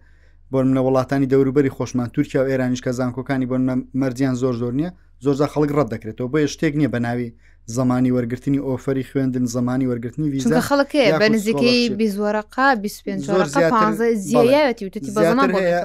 بۆ 0.52 0.58
منە 0.68 0.80
وڵاتانی 0.86 1.30
دەوروبەری 1.32 1.70
خۆشمان 1.76 2.08
تورکیا 2.14 2.40
و 2.44 2.48
ئێرانیش 2.50 2.80
کە 2.84 2.90
زانکۆکانی 2.98 3.46
بۆ 3.50 3.56
مەرجیان 4.02 4.34
زۆر 4.42 4.54
زۆر 4.62 4.72
نیە 4.80 4.90
زۆرجا 5.24 5.46
خەڵک 5.52 5.70
ڕەت 5.76 5.88
دەکرێتەوە 5.94 6.28
بۆ 6.32 6.38
شتێک 6.54 6.72
نییە 6.80 6.90
بە 6.94 6.98
ناوی 7.06 7.28
زمانی 7.74 8.10
وەرگرتنی 8.16 8.58
ئۆفری 8.68 9.04
خوێندن 9.10 9.44
زمانی 9.56 9.86
وەرگرتنی 9.90 10.28
ویزا 10.32 10.60
خەڵکەیە 10.70 11.12
بە 11.22 11.26
نزیکەی 11.34 11.90
بیزوەرەقا 12.00 12.68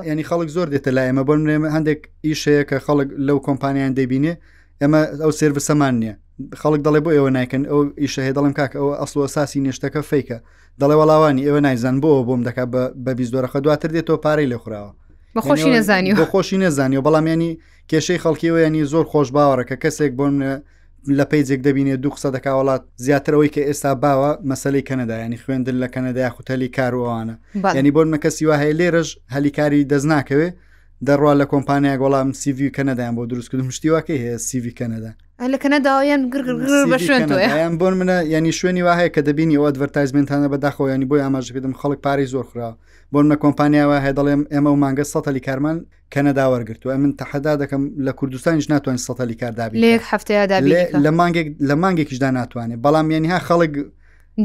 ینی 0.09 0.23
خەڵک 0.29 0.49
زۆر 0.55 0.67
دێتە 0.73 0.91
لای 0.95 1.07
ئەمە 1.09 1.23
بۆ 1.27 1.33
منێمە 1.41 1.69
هەندێک 1.75 1.99
ئیشەیە 2.27 2.63
کە 2.69 2.77
خەڵک 2.85 3.09
لەو 3.27 3.37
کۆمپانیان 3.47 3.91
دەبینێ 3.99 4.33
ئەمە 4.81 4.99
ئەو 5.23 5.31
سێربسەمان 5.39 5.93
نییە 6.01 6.15
خەڵک 6.61 6.81
دەڵێ 6.85 6.99
بۆ 7.05 7.09
ئێوە 7.15 7.29
نایکەن 7.37 7.63
ئەو 7.71 7.79
ئیشە 8.01 8.21
هەیە 8.25 8.33
دەڵم 8.37 8.53
کاکە 8.59 8.77
ئەو 8.81 8.89
ئەسڵ 9.01 9.17
ساسی 9.35 9.59
نێشتەکە 9.65 10.01
فیکە 10.09 10.37
دەڵێ 10.81 10.95
وەڵاوانی 11.01 11.41
ئێوە 11.47 11.59
نایزان 11.67 11.95
بۆ 12.03 12.09
بۆم 12.27 12.41
دەکا 12.47 12.63
بە 13.05 13.11
بیزۆرەخە 13.17 13.59
دواتر 13.65 13.89
دێتەوە 13.95 14.19
پارەی 14.25 14.47
لە 14.53 14.57
خوراوە 14.63 14.91
خۆشی 15.47 15.71
نەزانانی 15.77 16.13
خۆشی 16.31 16.57
نەزانانی 16.63 16.97
و 16.99 17.03
بەڵامیانی 17.07 17.51
کێشەی 17.91 18.19
خەڵکیەوە 18.23 18.59
ینی 18.65 18.83
زۆر 18.91 19.05
خۆش 19.11 19.27
باوەڕەکە 19.35 19.75
کەسێک 19.83 20.11
بۆن 20.19 20.33
لە 21.17 21.23
پیجێک 21.31 21.61
دەبینێت 21.67 21.99
دوو 22.03 22.15
قسە 22.15 22.29
دەکا 22.35 22.51
وڵات 22.59 22.83
زیاترەوەی 23.05 23.53
کە 23.55 23.61
ئێستا 23.67 23.91
باوە 24.03 24.31
مەسلەی 24.49 24.85
کەنەدا 24.89 25.15
ینی 25.23 25.41
خوێندن 25.43 25.77
لە 25.83 25.87
کەنەدای 25.93 26.29
خوتەلی 26.35 26.73
کاروانە 26.77 27.35
ینی 27.79 27.91
بۆن 27.95 28.07
مەکەسی 28.13 28.45
وا 28.47 28.55
هەیە 28.61 28.77
لێرەش 28.79 29.09
هەلیکاری 29.35 29.87
دەستناکەوێ 29.91 30.47
دەڕوا 31.07 31.33
لە 31.41 31.45
کۆمپانیا 31.51 31.95
گوڵام 32.01 32.29
سیوی 32.41 32.73
کەنەدایان 32.77 33.13
بۆ 33.17 33.23
دروستکردم 33.31 33.69
شتیواکەی 33.77 34.21
هەیە 34.23 34.37
سیوی 34.47 34.73
کەنەدا 34.79 35.11
لە 35.41 35.57
کەنەداوایان 35.63 36.21
بە 36.91 36.97
شوێن 37.05 37.25
تویان 37.31 37.73
بۆن 37.79 37.93
منە 37.99 38.15
ینی 38.33 38.51
شوێنی 38.59 38.81
وا 38.87 38.93
هەیە 38.99 39.09
کە 39.15 39.21
دەبینی 39.27 39.55
ئەوە 39.57 39.69
دڤرتایزمنتانە 39.75 40.47
بەداخەوە 40.53 40.87
ینی 40.93 41.05
بۆی 41.11 41.21
ئاماژ 41.25 41.45
بدم 41.55 41.73
خەڵک 41.79 41.99
پارەی 42.05 42.27
زۆر 42.33 42.45
خرا 42.51 42.69
بۆن 43.13 43.25
منە 43.29 43.37
کۆمپانیاوە 43.43 43.97
هەیە 44.05 44.13
دەڵێم 44.19 44.41
ئێمە 44.53 44.69
و 44.75 44.77
مانگە 44.83 45.03
سەتەلی 45.13 45.41
کارمان 45.47 45.77
کەنەدا 46.13 46.45
وەرگرتووە 46.53 46.95
من 47.03 47.11
تەحەدا 47.21 47.53
دەکەم 47.61 47.83
لە 48.05 48.11
کوردستانیش 48.19 48.69
ناتوانین 48.69 49.01
سەتەلی 49.07 49.35
کاردابی 49.41 49.77
لە 51.05 51.09
مانگێک 51.19 51.47
لە 51.69 51.73
مانگێکیشدا 51.83 52.29
ناتوانێت 52.39 52.79
بەڵام 52.85 53.07
ینی 53.15 53.27
ها 53.33 53.39
خەڵک 53.47 53.73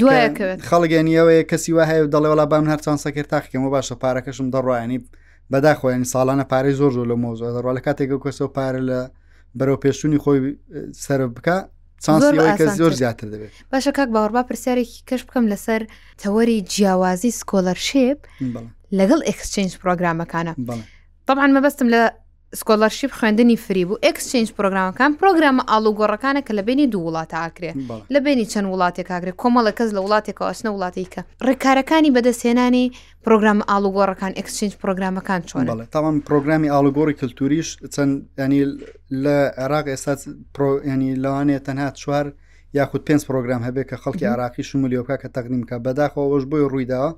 دوایەکەوێت 0.00 0.58
خەڵگەنی 0.68 1.12
ئەوەیە 1.18 1.44
کەسی 1.50 1.72
وهەیە 1.78 2.02
و 2.04 2.10
دەڵێوەڵا 2.14 2.44
بام 2.50 2.64
هەرچان 2.72 2.96
سەکر 3.04 3.24
تاخکەمە 3.32 3.68
باشە 3.74 3.94
پارەکەشم 4.02 4.46
دەڕایانی 4.54 4.98
بەداخۆیانی 5.52 6.10
ساڵانە 6.14 6.44
پارەی 6.52 6.74
زۆر 6.80 6.90
زۆر 6.96 7.06
لە 7.12 7.16
مۆزۆ 7.22 7.46
دەڕوا 7.56 7.72
لە 7.78 7.80
کاتێک 7.86 8.10
کەسە 8.24 8.42
و 8.46 8.50
پارە 8.56 8.80
لە 8.88 9.00
بەرەو 9.58 9.78
پێشوونی 9.84 10.18
خۆی 10.24 10.40
سەر 11.04 11.20
بکە 11.36 11.56
چانسیەوەیکە 12.04 12.66
زۆر 12.80 12.92
زیاتر 13.00 13.28
دەبێت 13.32 13.50
باشە 13.72 13.92
کاک 13.96 14.08
باوەڕبا 14.14 14.42
پرسیارێکی 14.48 15.02
کەش 15.08 15.22
بکەم 15.26 15.44
لەسەر 15.52 15.80
تەوەری 16.22 16.62
جیاوازی 16.72 17.30
سکۆلەرشێب 17.40 18.18
لەگەڵ 18.98 19.20
ئەکسچنج 19.28 19.70
پرۆگرامەکانە. 19.82 20.52
طبعا 21.28 21.46
مەبەستم 21.56 21.88
لە 21.94 22.02
سکۆلەرشیب 22.58 23.10
خوێندنی 23.18 23.56
فری 23.64 23.84
بوو 23.88 23.98
ئەکسچنج 24.06 24.46
پرۆگرامەکان 24.58 25.10
پرۆگرامە 25.20 25.62
ئالوگۆڕەکانە 25.70 26.40
کە 26.46 26.52
لە 26.58 26.62
بینی 26.68 26.86
دوو 26.92 27.06
وڵات 27.12 27.30
ئاکرێ 27.40 27.72
لە 28.14 28.18
بینی 28.24 28.46
چەند 28.52 28.66
وڵاتێک 28.72 29.08
ئاگرێ 29.12 29.32
کۆمەڵە 29.42 29.72
کەس 29.78 29.88
لە 29.96 30.00
وڵاتێکەوە 30.04 30.48
ئەسنە 30.50 30.70
وڵاتێککە 30.74 31.22
ڕێکارەکانی 31.46 32.10
بەدەستێنانی 32.16 32.86
پرۆگرام 33.24 33.58
ئالوگۆڕەکان 33.70 34.32
ئەکسچنج 34.38 34.72
پرۆگرامەکان 34.82 35.40
چۆن 35.48 35.64
تاوام 35.94 36.16
پرۆگرامی 36.28 36.68
ئالوگۆڕی 36.74 37.14
کللتوریش 37.20 37.68
چەند 37.94 38.12
ینی 38.42 38.62
لە 39.24 39.36
عێراق 39.60 39.86
ئێستا 39.92 40.14
ینی 40.92 41.10
لەوانێت 41.24 41.62
تەنها 41.66 41.88
چوار 42.00 42.26
یاخود 42.78 43.02
پێنج 43.08 43.22
پرۆگرام 43.28 43.60
هەبێت 43.68 43.86
کە 43.90 43.96
خەڵکی 44.02 44.26
عراقی 44.34 44.62
شمولیۆکە 44.70 45.16
کە 45.22 45.28
تەقنیمکە 45.36 45.76
بەداخەوەش 45.86 46.44
بۆی 46.50 46.68
ڕوویداوە 46.72 47.10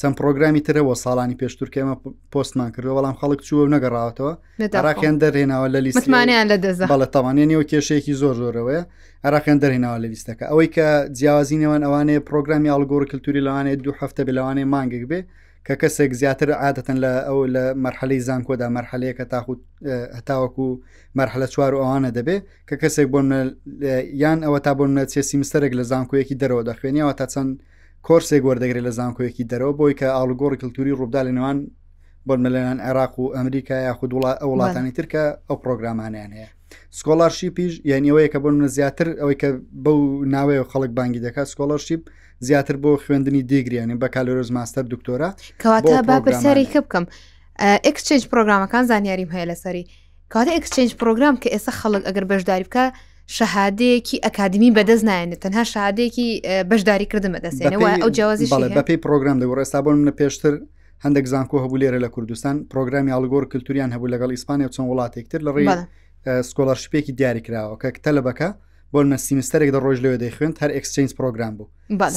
چەند 0.00 0.14
پرۆگرامی 0.20 0.60
ترەوە 0.68 0.94
ساڵانی 1.04 1.36
پێشتر 1.40 1.68
کێمە 1.74 1.96
پۆستمان 2.32 2.70
کردو 2.76 2.94
بەڵام 2.96 3.16
خەڵک 3.20 3.40
چوە 3.48 3.62
نەگەڕاوەتەوە 3.74 4.32
عراقیان 4.80 5.16
دەرهێناوە 5.22 5.68
لە 5.74 5.80
لیستمانیان 5.86 6.46
لە 6.52 6.56
دەز 6.64 6.78
بەڵە 6.92 7.08
تەوانێنەوە 7.14 7.64
کێشەیەکی 7.70 8.14
زۆر 8.20 8.34
زۆرەوەە 8.42 8.80
عراقیان 9.28 9.58
دەرهێناوە 9.62 9.98
لە 10.04 10.08
لیستەکە 10.12 10.44
ئەوەی 10.50 10.68
کە 10.76 10.88
جیاوازینەوەن 11.18 11.82
ئەوانەیە 11.86 12.20
پرۆگرامی 12.28 12.70
ئالگۆر 12.72 13.02
کللتوری 13.10 13.40
لەوانێت 13.46 13.80
دوو 13.84 13.94
هەفتە 14.00 14.20
بلەوانێ 14.28 14.64
مانگێک 14.74 15.04
بێ 15.10 15.20
کە 15.66 15.74
کەسێک 15.82 16.10
زیاتر 16.20 16.48
عادەتەن 16.62 16.96
لە 17.04 17.12
ئەو 17.28 17.38
لە 17.54 17.64
مەرحەلەی 17.84 18.20
زانکۆدا 18.28 18.66
مەرحەلەیە 18.76 19.14
کە 19.18 19.24
تاخود 19.32 19.60
هەتاوەکو 20.18 20.66
مەرحلە 21.18 21.46
چوار 21.54 21.72
و 21.74 21.80
ئەوانە 21.86 22.10
دەبێ 22.16 22.36
کە 22.68 22.74
کەسێک 22.82 23.08
بۆ 23.14 23.20
یان 24.24 24.38
ئەوە 24.46 24.58
تا 24.64 24.72
بۆ 24.78 24.84
نەچێ 24.98 25.22
سیمستەرێک 25.30 25.72
لە 25.78 25.84
زانکۆیەکی 25.90 26.36
دەرەوە 26.42 26.62
دەخوێنیەوە 26.68 27.12
تا 27.18 27.26
چەند 27.32 27.52
کۆرسێک 28.08 28.42
وەردەگرێت 28.48 28.84
لە 28.88 28.92
زانکۆیەکی 28.98 29.48
دەرەوە 29.50 29.72
بۆی 29.78 29.94
کە 30.00 30.08
ئالگۆڕی 30.16 30.56
کللتوری 30.60 30.92
ڕوودا 30.98 31.20
لە 31.28 31.32
نێوان 31.36 31.58
بۆمە 32.26 32.48
لەلایەن 32.54 32.80
عێراق 32.86 33.14
و 33.20 33.24
ئەمریکا 33.36 33.76
یاخود 33.88 34.10
ئەو 34.40 34.50
وڵاتانی 34.52 34.92
ترکە 34.98 35.22
ئەو 35.48 35.56
پرۆگرامانیان 35.64 36.30
هەیە 36.36 36.48
سکۆلارشیپیش 36.98 37.72
یانیەوەی 37.92 38.28
کە 38.32 38.38
بۆ 38.44 38.48
منە 38.54 38.68
زیاتر 38.76 39.06
ئەوەی 39.20 39.36
کە 39.42 39.48
بەو 39.84 39.98
ناوەیە 40.34 40.62
خەڵک 40.72 40.90
بانگی 40.98 41.20
دەکات 41.26 41.46
سکۆلەرشیپ 41.52 42.02
زیاتر 42.46 42.76
بۆ 42.84 42.90
خوێندنی 43.04 43.42
دیگریانی 43.52 43.94
بە 44.02 44.06
کالۆرۆز 44.14 44.48
ماستەر 44.56 44.84
دکتۆرا 44.92 45.28
کەواتە 45.62 45.94
با 46.08 46.16
پرسیاری 46.26 46.66
کە 46.72 46.78
بکەم 46.86 47.04
ئەکسچنج 47.86 48.22
پرۆگرامەکان 48.30 48.82
زانیاریم 48.90 49.30
هەیە 49.34 49.46
لەسەری 49.50 49.84
کاتە 50.32 50.50
ئەکسچنج 50.56 50.90
پرۆگرام 51.00 51.34
کە 51.42 51.48
ئێستا 51.54 51.72
خەڵک 51.80 52.02
ئەگەر 52.08 52.24
بەشداری 52.30 52.64
بکە 52.68 52.84
شەهادەیەکی 53.34 54.16
ئەکادمی 54.24 54.70
بەدەست 54.76 55.04
نایێنێت 55.10 55.38
تەنها 55.44 55.64
شادێکی 55.74 56.28
بەشداری 56.70 57.06
کردمە 57.12 57.38
دەستێنەوە 57.44 57.88
ئەو 58.02 58.10
جیازی 58.16 58.46
بەپی 58.78 58.98
پرۆگرام 59.04 59.36
دەوە 59.42 59.54
ڕێستابوون 59.58 59.98
لە 60.08 60.12
پێشتر 60.20 60.54
هەندێک 61.04 61.26
زانکۆ 61.32 61.56
هەبوو 61.64 61.76
لێرە 61.82 61.98
لە 62.04 62.08
کوردستان 62.14 62.56
پرۆگرامی 62.72 63.10
ئالگۆر 63.14 63.44
کللتوریان 63.52 63.90
هەبوو 63.94 64.10
لەگەڵ 64.14 64.30
ئیسپانیا 64.36 64.68
چۆن 64.74 64.86
وڵاتێکتر 64.90 65.40
لە 65.46 65.50
ڕێ 65.56 65.62
سکۆلەرشپێکی 66.48 67.12
دیاری 67.18 67.42
کراوە 67.46 67.76
کە 67.82 67.88
تەلبەکە 68.04 68.48
بۆمە 68.96 69.16
سیمستەرێک 69.28 69.70
دە 69.74 69.80
ڕۆژ 69.84 69.98
لەوێ 70.04 70.18
دەیخوێن 70.24 70.52
هەر 70.62 70.70
ئەکسچنج 70.76 71.10
پرۆگرام 71.18 71.52
بوو 71.58 71.66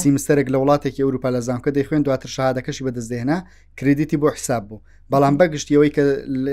سیمستەرێک 0.02 0.46
لە 0.52 0.58
وڵاتێکی 0.62 1.00
ئەوروپا 1.04 1.28
لە 1.36 1.40
زانکە 1.48 1.70
دەیخوێن 1.76 2.02
دواتر 2.06 2.30
شادەکەشی 2.36 2.82
بەدەستدەێنا 2.86 3.38
کردیتی 3.78 4.16
بۆ 4.22 4.28
حساب 4.36 4.62
بوو 4.68 4.82
بەڵام 5.12 5.34
بەگشتیەوەی 5.40 5.90
کە 5.96 6.04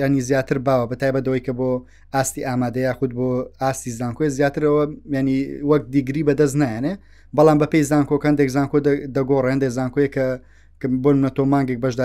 ینی 0.05 0.21
زیاتر 0.29 0.57
باوە 0.67 0.85
بەتایبەتەوەی 0.91 1.41
کە 1.45 1.51
بۆ 1.59 1.69
ئاستی 2.15 2.41
ئامادەیا 2.47 2.91
خودود 2.97 3.15
بۆ 3.19 3.29
ئاستی 3.61 3.91
زانکۆی 3.99 4.29
زیاترەوە 4.37 4.81
ینی 5.17 5.37
وەک 5.69 5.83
دیگری 5.95 6.23
بەدەست 6.29 6.55
نایەنێ 6.61 6.93
بەڵام 7.37 7.57
بە 7.61 7.67
پێی 7.71 7.83
زانکۆکان 7.91 8.33
دێک 8.39 8.49
زانکۆ 8.55 8.77
دەگۆڕێن 9.15 9.57
دێ 9.61 9.69
زانکۆی 9.77 10.09
کە 10.15 10.25
بۆ 10.85 11.09
منە 11.15 11.29
تۆ 11.37 11.43
مانگێک 11.51 11.79
بەشدا 11.83 12.03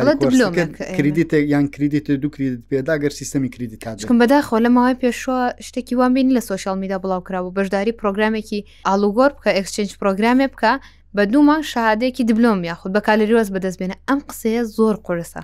کردیت 0.99 1.33
یان 1.33 1.65
کردیت 1.75 2.07
دوو 2.23 2.31
کردیت 2.37 2.61
پێدا 2.73 2.95
گەر 3.03 3.13
سیستمی 3.21 3.49
کردیتکم 3.55 4.19
بەداخۆ 4.23 4.57
لە 4.65 4.69
ماوەی 4.77 4.97
پێشوە 5.03 5.39
شتێکی 5.67 5.95
وان 6.01 6.13
بینی 6.17 6.33
لە 6.39 6.43
سوۆشال 6.49 6.77
میدا 6.83 6.97
بڵاو 7.05 7.23
کرا 7.27 7.41
و 7.45 7.55
بەشداری 7.57 7.93
پرۆگرامێکی 8.01 8.61
ئالوگۆر 8.89 9.31
بکە 9.37 9.51
ئەکسچنج 9.57 9.91
پرۆگرامێ 10.01 10.47
بکە 10.55 10.73
بە 11.19 11.25
دوومان 11.33 11.63
شادێکی 11.63 12.25
دبلۆم 12.29 12.65
یاخود 12.65 12.99
بە 12.99 13.01
کالریۆز 13.09 13.49
بەدەستبێنە 13.55 13.97
ئەم 14.09 14.21
قسەیە 14.31 14.63
زۆر 14.77 14.97
قرسە 15.07 15.43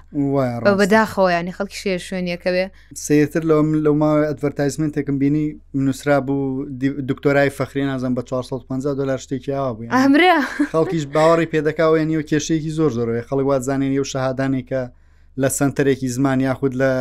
بەداخەوە 0.80 1.30
ینی 1.38 1.52
خەڵکی 1.58 1.78
شێ 1.82 1.92
شوێنیەکەوێ 2.08 2.64
سێتر 3.06 3.42
لەم 3.50 3.68
لەو 3.84 3.94
ماوە 4.02 4.20
ئەدڤەرتایزمنتێکم 4.30 5.16
بینی 5.22 5.46
نووسرا 5.84 6.18
بوو 6.26 6.66
دکتۆرای 7.10 7.50
فەخری 7.58 7.84
نازم 7.90 8.14
بە 8.18 8.22
450 8.24 8.94
دلار 8.98 9.18
شتێکی 9.18 9.48
ئاوا 9.52 9.72
بوو 9.74 9.88
ئەمرە 9.88 10.34
خەڵکیش 10.72 11.04
باوەڕی 11.14 11.48
پێدەکاوە 11.52 11.98
نیوە 12.10 12.22
کێشەیەکی 12.30 12.72
زۆر 12.78 12.90
زۆرەوەی 12.96 13.26
خەڵک 13.28 13.46
وازانێن 13.50 13.92
و 14.00 14.04
شەهادانێکە 14.12 14.82
لە 15.40 15.48
سنتەرێکی 15.58 16.08
زمان 16.16 16.38
یاخود 16.48 16.72
لە 16.82 16.92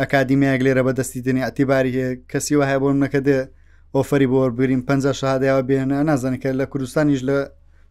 ئەکادیمایەک 0.00 0.60
لێرە 0.66 0.82
بەدەستی 0.86 1.20
دنیا 1.26 1.44
ئەتیباری 1.48 1.92
کەسی 2.30 2.54
وهەیە 2.60 2.78
بۆم 2.82 2.98
نەکە 3.04 3.20
دێ 3.26 3.38
ئۆفەری 3.96 4.28
بۆ 4.32 4.40
برین 4.58 4.82
50 4.82 5.12
شهادەوە 5.20 5.62
بێنە 5.68 5.98
نازانەکە 6.10 6.48
لە 6.60 6.64
کوردستانیش 6.72 7.22
لە 7.28 7.36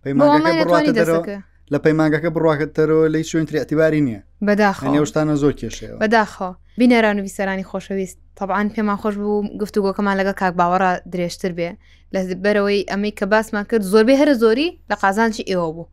پەیمانگەکە 0.10 0.68
بڕاتە 0.70 0.92
دەرەوە 1.00 1.24
لە 1.74 1.78
پەیمانگەکە 1.86 2.30
بڕواکەتەرەوە 2.36 3.06
لی 3.14 3.24
شوێنتری 3.30 3.60
ئەتیباری 3.62 4.02
نییە 4.08 4.22
بەداخەوەشتانە 4.48 5.36
زۆر 5.42 5.54
کێشەوە 5.60 5.96
بەداخۆ 6.04 6.50
بینەران 6.80 7.18
و 7.20 7.24
ویسەرانی 7.28 7.66
خۆشەویست 7.72 8.18
تەبعاان 8.38 8.68
پێمان 8.76 8.98
خۆش 9.02 9.16
بوو 9.22 9.38
گفتوگۆکەمان 9.62 10.16
لەگە 10.20 10.34
کاک 10.40 10.54
باوەڕە 10.60 10.92
درێژتر 11.14 11.52
بێ 11.58 11.70
لە 12.14 12.20
بەرەوەی 12.46 12.82
ئەمەی 12.92 13.14
کە 13.20 13.26
باسمان 13.32 13.66
کرد 13.70 13.84
زۆربێ 13.92 14.16
هەرە 14.22 14.34
زۆری 14.44 14.70
لە 14.90 14.96
قازانجی 15.02 15.44
ئێوە 15.50 15.70
بوو 15.76 15.88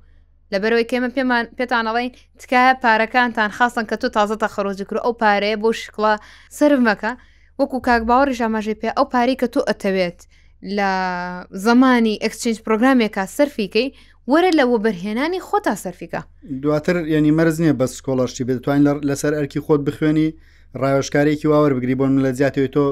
لەبەرەوەی 0.53 0.87
کێمە 0.90 1.11
پێمان 1.16 1.44
پێتانەڵین 1.59 2.11
تکایە 2.40 2.74
پارەکانتان 2.83 3.50
خاستن 3.57 3.85
کە 3.90 3.96
تۆ 4.00 4.07
تازەتە 4.16 4.48
خەرۆجی 4.55 4.85
کرد 4.88 5.00
ئەو 5.07 5.12
پارەیە 5.22 5.57
بۆ 5.62 5.68
شکڵە 5.81 6.12
سرمەکە 6.57 7.12
وەکو 7.61 7.79
کاک 7.87 8.03
باوەڕی 8.09 8.35
ژاماژێ 8.40 8.74
پێ 8.81 8.90
ئەو 8.96 9.07
پارەی 9.14 9.37
کە 9.40 9.46
تۆ 9.55 9.61
ئەتەوێت. 9.68 10.20
لە 10.64 10.90
زمانی 11.66 12.18
ئەکسچنج 12.22 12.57
پرۆگرامێکە 12.66 13.22
سەرفیکەی 13.37 13.88
وەرە 14.31 14.50
لە 14.59 14.64
وەبەرهێنانی 14.72 15.40
خۆتا 15.48 15.74
سەرفیکە 15.85 16.20
دواتر 16.62 16.96
ینی 17.14 17.33
مەرز 17.38 17.57
نییە 17.62 17.74
بە 17.81 17.87
سکۆڵەشتی 17.96 18.44
بتوانین 18.48 18.85
لەسەر 19.09 19.33
ئەرکی 19.38 19.61
خۆت 19.66 19.81
بخوێنی 19.88 20.29
ڕایۆشکارێکی 20.81 21.48
واوە 21.53 21.68
بگری 21.77 21.94
بۆن 22.00 22.12
لە 22.24 22.31
زیاتەوەی 22.38 22.70
تۆ 22.77 22.87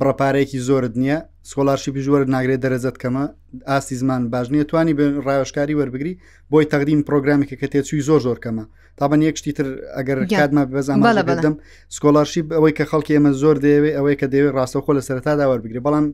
بڕەپارێکی 0.00 0.58
زۆرت 0.68 0.94
نییە 1.02 1.18
سکۆلارشی 1.50 1.90
پیژوەر 1.96 2.22
ناگرێت 2.34 2.60
دەرەزت 2.64 2.96
کەمە 3.02 3.24
ئاستی 3.68 3.94
زمان 4.00 4.30
باش 4.32 4.46
نیە 4.54 4.64
توانی 4.70 4.94
بن 4.98 5.12
ڕایۆشکاری 5.26 5.74
وەربگری 5.80 6.12
بۆی 6.52 6.64
تەقدیم 6.72 7.00
پرۆگرامێکە 7.08 7.54
کە 7.60 7.66
تێچووی 7.72 8.02
زۆر 8.08 8.20
زۆر 8.26 8.38
کەمە 8.44 8.64
تابەن 9.00 9.20
یەکشتی 9.28 9.52
تر 9.58 9.66
ئەگەر 9.96 10.18
کاتمە 10.38 10.64
بەزانم 10.74 11.54
سکۆلارشی 11.96 12.42
ئەوەی 12.56 12.72
کە 12.78 12.84
خەڵکی 12.90 13.12
ئێمە 13.16 13.32
زۆر 13.42 13.56
دەیەوێت 13.64 13.94
ئەوەی 13.98 14.16
کە 14.20 14.26
دەوێت 14.32 14.52
ڕاستەخۆ 14.56 14.92
لە 14.98 15.02
سەرتا 15.08 15.32
داوەربگری 15.40 15.80
بەڵام 15.86 16.06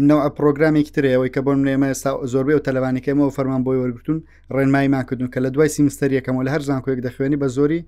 منەوە 0.00 0.26
پرۆگرامێک 0.38 0.88
ترێ 0.94 1.10
ئەوەی 1.14 1.30
کە 1.34 1.40
بۆ 1.44 1.52
منێمە 1.60 1.86
ئێستا 1.92 2.10
زۆربەی 2.32 2.54
و 2.58 2.60
تەلەوانەکەمەوە 2.66 3.30
فەرمان 3.36 3.62
بۆی 3.66 3.78
وەرگتون 3.82 4.18
ڕێنمای 4.56 4.88
ماکردون 4.94 5.28
کە 5.34 5.38
لە 5.44 5.48
دوای 5.54 5.68
سیمستەریەکەمەوە 5.76 6.42
لە 6.46 6.50
هەر 6.54 6.62
زانکۆیەک 6.68 7.00
دەخوێنی 7.06 7.36
بە 7.42 7.48
زۆری 7.56 7.80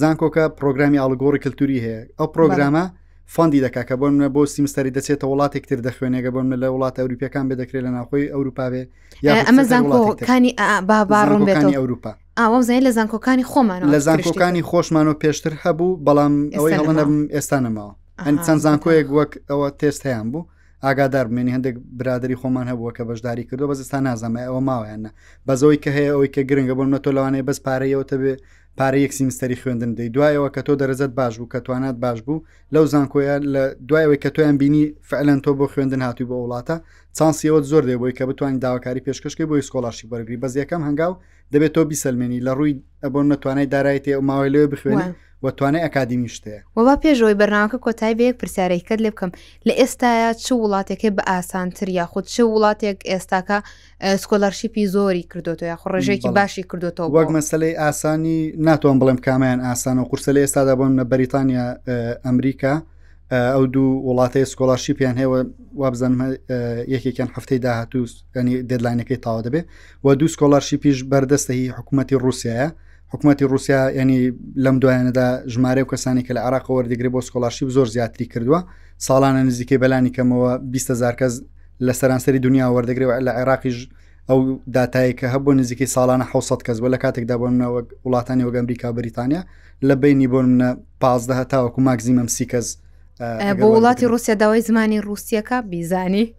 زانکۆکە 0.00 0.44
پرۆگرامی 0.58 0.98
ئالگۆڕی 1.02 1.40
کللتوری 1.44 1.78
هەیە 1.84 2.00
ئەو 2.18 2.26
پرۆگرامە 2.34 2.84
فەندی 3.34 3.60
دەکا 3.66 3.82
کە 3.88 3.94
بۆ 4.00 4.06
منە 4.14 4.28
بۆ 4.34 4.40
سیمستەری 4.54 4.90
دەچێتە 4.96 5.26
وڵاتێک 5.32 5.64
تر 5.68 5.80
دەخوێنێگە 5.88 6.30
بۆ 6.34 6.40
من 6.50 6.54
لە 6.62 6.68
وڵات 6.74 6.94
ئەوروپیەکان 7.00 7.44
بێدەکرێت 7.48 7.82
لە 7.86 7.90
ناخۆی 7.96 8.28
ئەوروپاوێ 8.34 8.82
ئەمە 9.48 9.62
زانکۆکانی 9.72 10.52
باڕۆم 11.10 11.42
بێتەوە 11.48 11.74
ئەوروپا 11.80 12.12
ئاوەم 12.40 12.62
زای 12.68 12.80
لە 12.86 12.90
زانکۆکانی 12.96 13.44
خۆمان 13.50 13.80
لە 13.94 13.98
زانکۆکانی 14.06 14.62
خۆشمانەوە 14.70 15.14
پێشتر 15.22 15.52
هەبوو 15.62 15.98
بەڵام 16.06 16.34
ئەوەی 16.54 16.74
هەڵەنەم 16.78 17.12
ئێستانەماوە 17.36 17.92
هەند 18.26 18.38
چەند 18.46 18.60
زانکۆیەک 18.66 19.08
وەک 19.18 19.32
ئەوە 19.50 19.68
تێست 19.80 20.02
هەیان 20.08 20.28
بوو 20.32 20.42
ئاگادار 20.84 21.26
منێن 21.34 21.48
هەندێک 21.56 21.76
برادری 21.98 22.36
خۆمان 22.40 22.66
هەبووە 22.70 22.92
کە 22.96 23.02
بەشداری 23.10 23.44
کردو 23.48 23.64
بەزستا 23.70 23.98
نازەمە 24.06 24.40
ئەوە 24.46 24.60
ماوەیانە 24.68 25.10
بەزەوەی 25.48 25.78
کە 25.84 25.90
هەیە 25.96 26.12
ئەوی 26.14 26.28
کە 26.34 26.40
گرنگە 26.48 26.74
بۆ 26.78 26.84
نەتۆ 26.94 27.10
لەوانەیە 27.16 27.44
بەس 27.48 27.58
پارەیەوە 27.66 28.04
تەبێ 28.10 28.34
پارە 28.78 28.98
یەکسی 29.04 29.24
مستری 29.28 29.56
خوێندن 29.62 29.92
دەی 29.98 30.08
دوایەوە 30.14 30.48
کە 30.54 30.60
تۆ 30.66 30.72
دەرەزت 30.82 31.12
باش 31.18 31.34
بوو 31.38 31.48
کە 31.52 31.60
توانات 31.66 31.96
باش 32.04 32.18
بوو 32.26 32.44
لەو 32.74 32.84
زانکۆیە 32.92 33.36
لە 33.54 33.62
دوایەوەی 33.88 34.18
کە 34.24 34.30
تۆیان 34.34 34.56
بینی 34.62 34.84
فعلەن 35.10 35.40
تۆ 35.44 35.50
بۆ 35.58 35.66
خوێندن 35.72 36.02
هاتووی 36.06 36.28
بە 36.30 36.36
وڵاتە 36.44 36.76
چانسیەوە 37.18 37.60
زۆر 37.70 37.82
دێ 37.88 37.96
بۆی 38.00 38.12
کە 38.18 38.22
بتوانین 38.30 38.58
داواکاری 38.58 39.00
پێشکەشکی 39.06 39.44
بۆی 39.50 39.62
سکۆلاشی 39.68 40.06
بەرگری 40.12 40.36
بەز 40.42 40.52
یەکەم 40.62 40.82
هەنگاو 40.88 41.12
دەبێت 41.52 41.72
تۆ 41.76 41.80
بیسەلمێنی 41.90 42.40
لە 42.46 42.52
ڕووی 42.58 42.74
ئەبۆ 43.04 43.20
نەتوانای 43.32 43.68
دارایێتی 43.74 44.12
ئەو 44.16 44.22
ماوەی 44.30 44.50
لێ 44.54 44.62
بخوێنی 44.72 45.06
وە 45.44 45.50
توانای 45.58 45.82
ئەکادمی 45.86 46.28
شتەیە 46.36 46.60
وەوا 46.76 46.94
پێشەوەی 47.04 47.36
بەرناوەکە 47.40 47.78
کۆتای 47.84 48.14
بەیەک 48.18 48.36
پرسیارەیکرد 48.40 49.00
لێ 49.06 49.10
بکەم 49.14 49.30
لە 49.68 49.72
ئێستاە 49.80 50.30
چ 50.44 50.46
وڵاتێکی 50.62 51.10
بە 51.16 51.22
ئاسانتر 51.32 51.88
یاخود 52.00 52.24
چه 52.34 52.42
وڵاتێک 52.54 52.98
ئێستاکە 53.10 53.58
سکۆلەرشیپی 54.22 54.84
زۆری 54.94 55.24
کردوەوە 55.30 55.64
یا 55.72 55.76
خڕژێکی 55.82 56.30
باشی 56.38 56.64
کردوەوە 56.70 57.10
وەک 57.18 57.28
مەسلەی 57.36 57.74
ئاسانی 57.82 58.38
ناتوان 58.68 58.96
بڵێم 59.00 59.18
کامیان 59.26 59.60
ئاسانە 59.68 60.00
و 60.04 60.08
قورسە 60.10 60.30
لە 60.36 60.40
ئێستادا 60.44 60.74
بۆن 60.78 60.92
لە 61.00 61.04
بەریتانیا 61.12 61.66
ئەمریکا 62.26 62.74
ئەو 63.54 63.64
دوو 63.74 63.90
وڵاتەیە 64.08 64.46
سکۆلاشیپیان 64.52 65.14
هەیە 65.20 65.28
وابزان 65.80 66.12
یەکێکیان 66.94 67.30
هەفتەی 67.36 67.58
داهاتوس 67.64 68.10
ینی 68.36 68.54
ددلاینەکەی 68.70 69.18
تاوا 69.24 69.42
دەبێ 69.46 69.60
و 70.04 70.14
دوو 70.20 70.28
سکۆلارشی 70.34 70.76
پیش 70.84 70.98
بەردەستەی 71.12 71.60
حکوومەتتی 71.78 72.16
رووسایە 72.24 72.68
حکوومەتتی 73.12 73.44
رووسیا 73.44 73.90
ینی 73.90 74.30
لەم 74.64 74.76
دوایەنەدا 74.82 75.48
ژمارە 75.54 75.82
و 75.84 75.84
کەسانی 75.92 76.22
کە 76.26 76.32
لە 76.36 76.40
عراق 76.46 76.64
وەردەگری 76.68 77.10
بۆ 77.12 77.20
سکۆلاشی 77.26 77.68
زۆر 77.70 77.86
زیاتری 77.86 78.26
کردووە 78.32 78.60
ساڵانە 79.06 79.40
نزیکەی 79.48 79.78
بەلانی 79.82 80.10
کەمەوە 80.16 80.52
20هزار 80.74 81.14
کەس 81.20 81.34
لە 81.86 81.92
سەرانسەری 82.00 82.38
دنیا 82.46 82.66
وەردەگرێ 82.74 83.06
لە 83.26 83.32
عێراقیش 83.38 83.78
ئەو 84.28 84.38
دااتایی 84.74 85.12
کە 85.18 85.26
هەبوو 85.34 85.52
نزیکەی 85.60 85.86
ساڵانە 85.96 86.24
600 86.32 86.62
کەس 86.66 86.78
بە 86.82 86.88
لە 86.94 86.98
کاتێکدا 87.04 87.36
بۆنەوە 87.40 87.80
وڵاتانی 88.06 88.44
وەگە 88.46 88.56
ئەمریکا 88.62 88.92
بریتانیا 88.92 89.42
لە 89.88 89.94
بینی 90.02 90.28
بۆ 90.32 90.40
منە 90.44 90.68
پازدە 91.02 91.34
هەتاوەکو 91.40 91.80
ماکزیمەم 91.88 92.26
سی 92.36 92.46
کەس 92.52 92.66
بۆ 93.60 93.66
وڵاتی 93.76 94.04
رووسیا 94.12 94.34
داوای 94.34 94.60
زمانی 94.60 95.00
رووسیەکە 95.02 95.56
بیزانی 95.70 96.34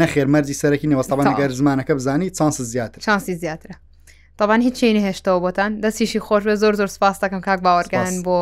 نەخێر 0.00 0.26
مەرجی 0.34 0.56
سەرەکی 0.62 0.86
نەوەستابان 0.92 1.26
گەر 1.40 1.50
زمانەکە 1.60 1.92
بزانی 1.98 2.30
چانس 2.30 2.60
زیاتر 2.60 3.00
چانسی 3.02 3.34
زیاترە 3.34 3.74
تاوان 4.40 4.60
هیچ 4.66 4.74
چینی 4.80 5.06
هێشتەوە 5.12 5.38
بۆتان 5.44 5.72
دەستیشی 5.82 6.20
خۆش 6.26 6.42
بێ 6.48 6.54
زۆر 6.62 6.74
زۆر 6.80 6.88
سپاس 6.96 7.16
دەکەم 7.24 7.40
کاک 7.48 7.60
باوەرگان 7.66 8.14
بۆ 8.26 8.38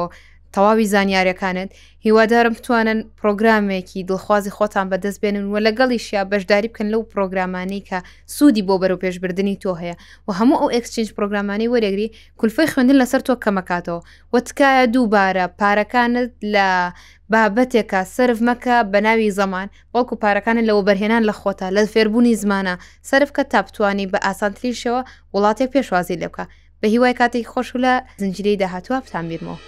تەواوی 0.55 0.87
زانیاریەکانت 0.95 1.71
هیوادارم 2.05 2.53
بتوانن 2.53 3.05
پرۆگرامێکی 3.21 4.07
دڵخوازی 4.11 4.51
خۆتان 4.57 4.87
بەدەست 4.91 5.19
بێنن 5.23 5.45
و 5.53 5.57
لەگەڵیشیا 5.67 6.23
بەشداری 6.33 6.69
بکەن 6.73 6.89
لەو 6.95 7.03
پرۆگرامانەی 7.15 7.83
کە 7.89 7.99
سوودی 8.37 8.63
بۆ 8.69 8.75
بەرەو 8.83 8.99
پێشبردننی 9.05 9.59
تۆ 9.63 9.71
هەیە 9.81 9.95
و 10.29 10.33
هەموو 10.39 10.61
ئەو 10.63 10.69
ئەکسچنج 10.77 11.09
پرۆگرامانی 11.17 11.67
وەرەگری 11.75 12.09
کولفی 12.41 12.67
خوێندن 12.73 12.97
لەسەر 13.03 13.21
تۆ 13.29 13.35
کەمەکاتەوە 13.45 14.01
و 14.33 14.37
تکایە 14.49 14.87
دووبارە 14.95 15.47
پارەکانت 15.61 16.31
لە 16.55 16.69
بابەتێکە 17.33 18.01
سرف 18.17 18.39
مەکە 18.49 18.77
بە 18.93 18.99
ناوی 19.07 19.31
زەمان 19.39 19.67
وەڵکو 19.95 20.15
پارەکانت 20.25 20.65
لەوە 20.69 20.83
بەرهێنان 20.89 21.23
لە 21.29 21.35
خۆتا 21.41 21.67
لە 21.77 21.81
فێربوونی 21.93 22.35
زمانە 22.43 22.75
سرفکە 23.11 23.43
تا 23.53 23.59
بتوانانی 23.67 24.07
بە 24.13 24.19
ئاسانتریشەوە 24.27 25.01
وڵاتێک 25.35 25.69
پێشوازی 25.75 26.17
لێبکە 26.23 26.45
بە 26.81 26.87
هیوای 26.93 27.15
کاتی 27.21 27.45
خۆش 27.53 27.69
و 27.75 27.79
لە 27.85 27.93
زنجیرەی 28.23 28.57
داهاتوە 28.63 28.97
بتان 29.07 29.25
بیرمەوە. 29.31 29.59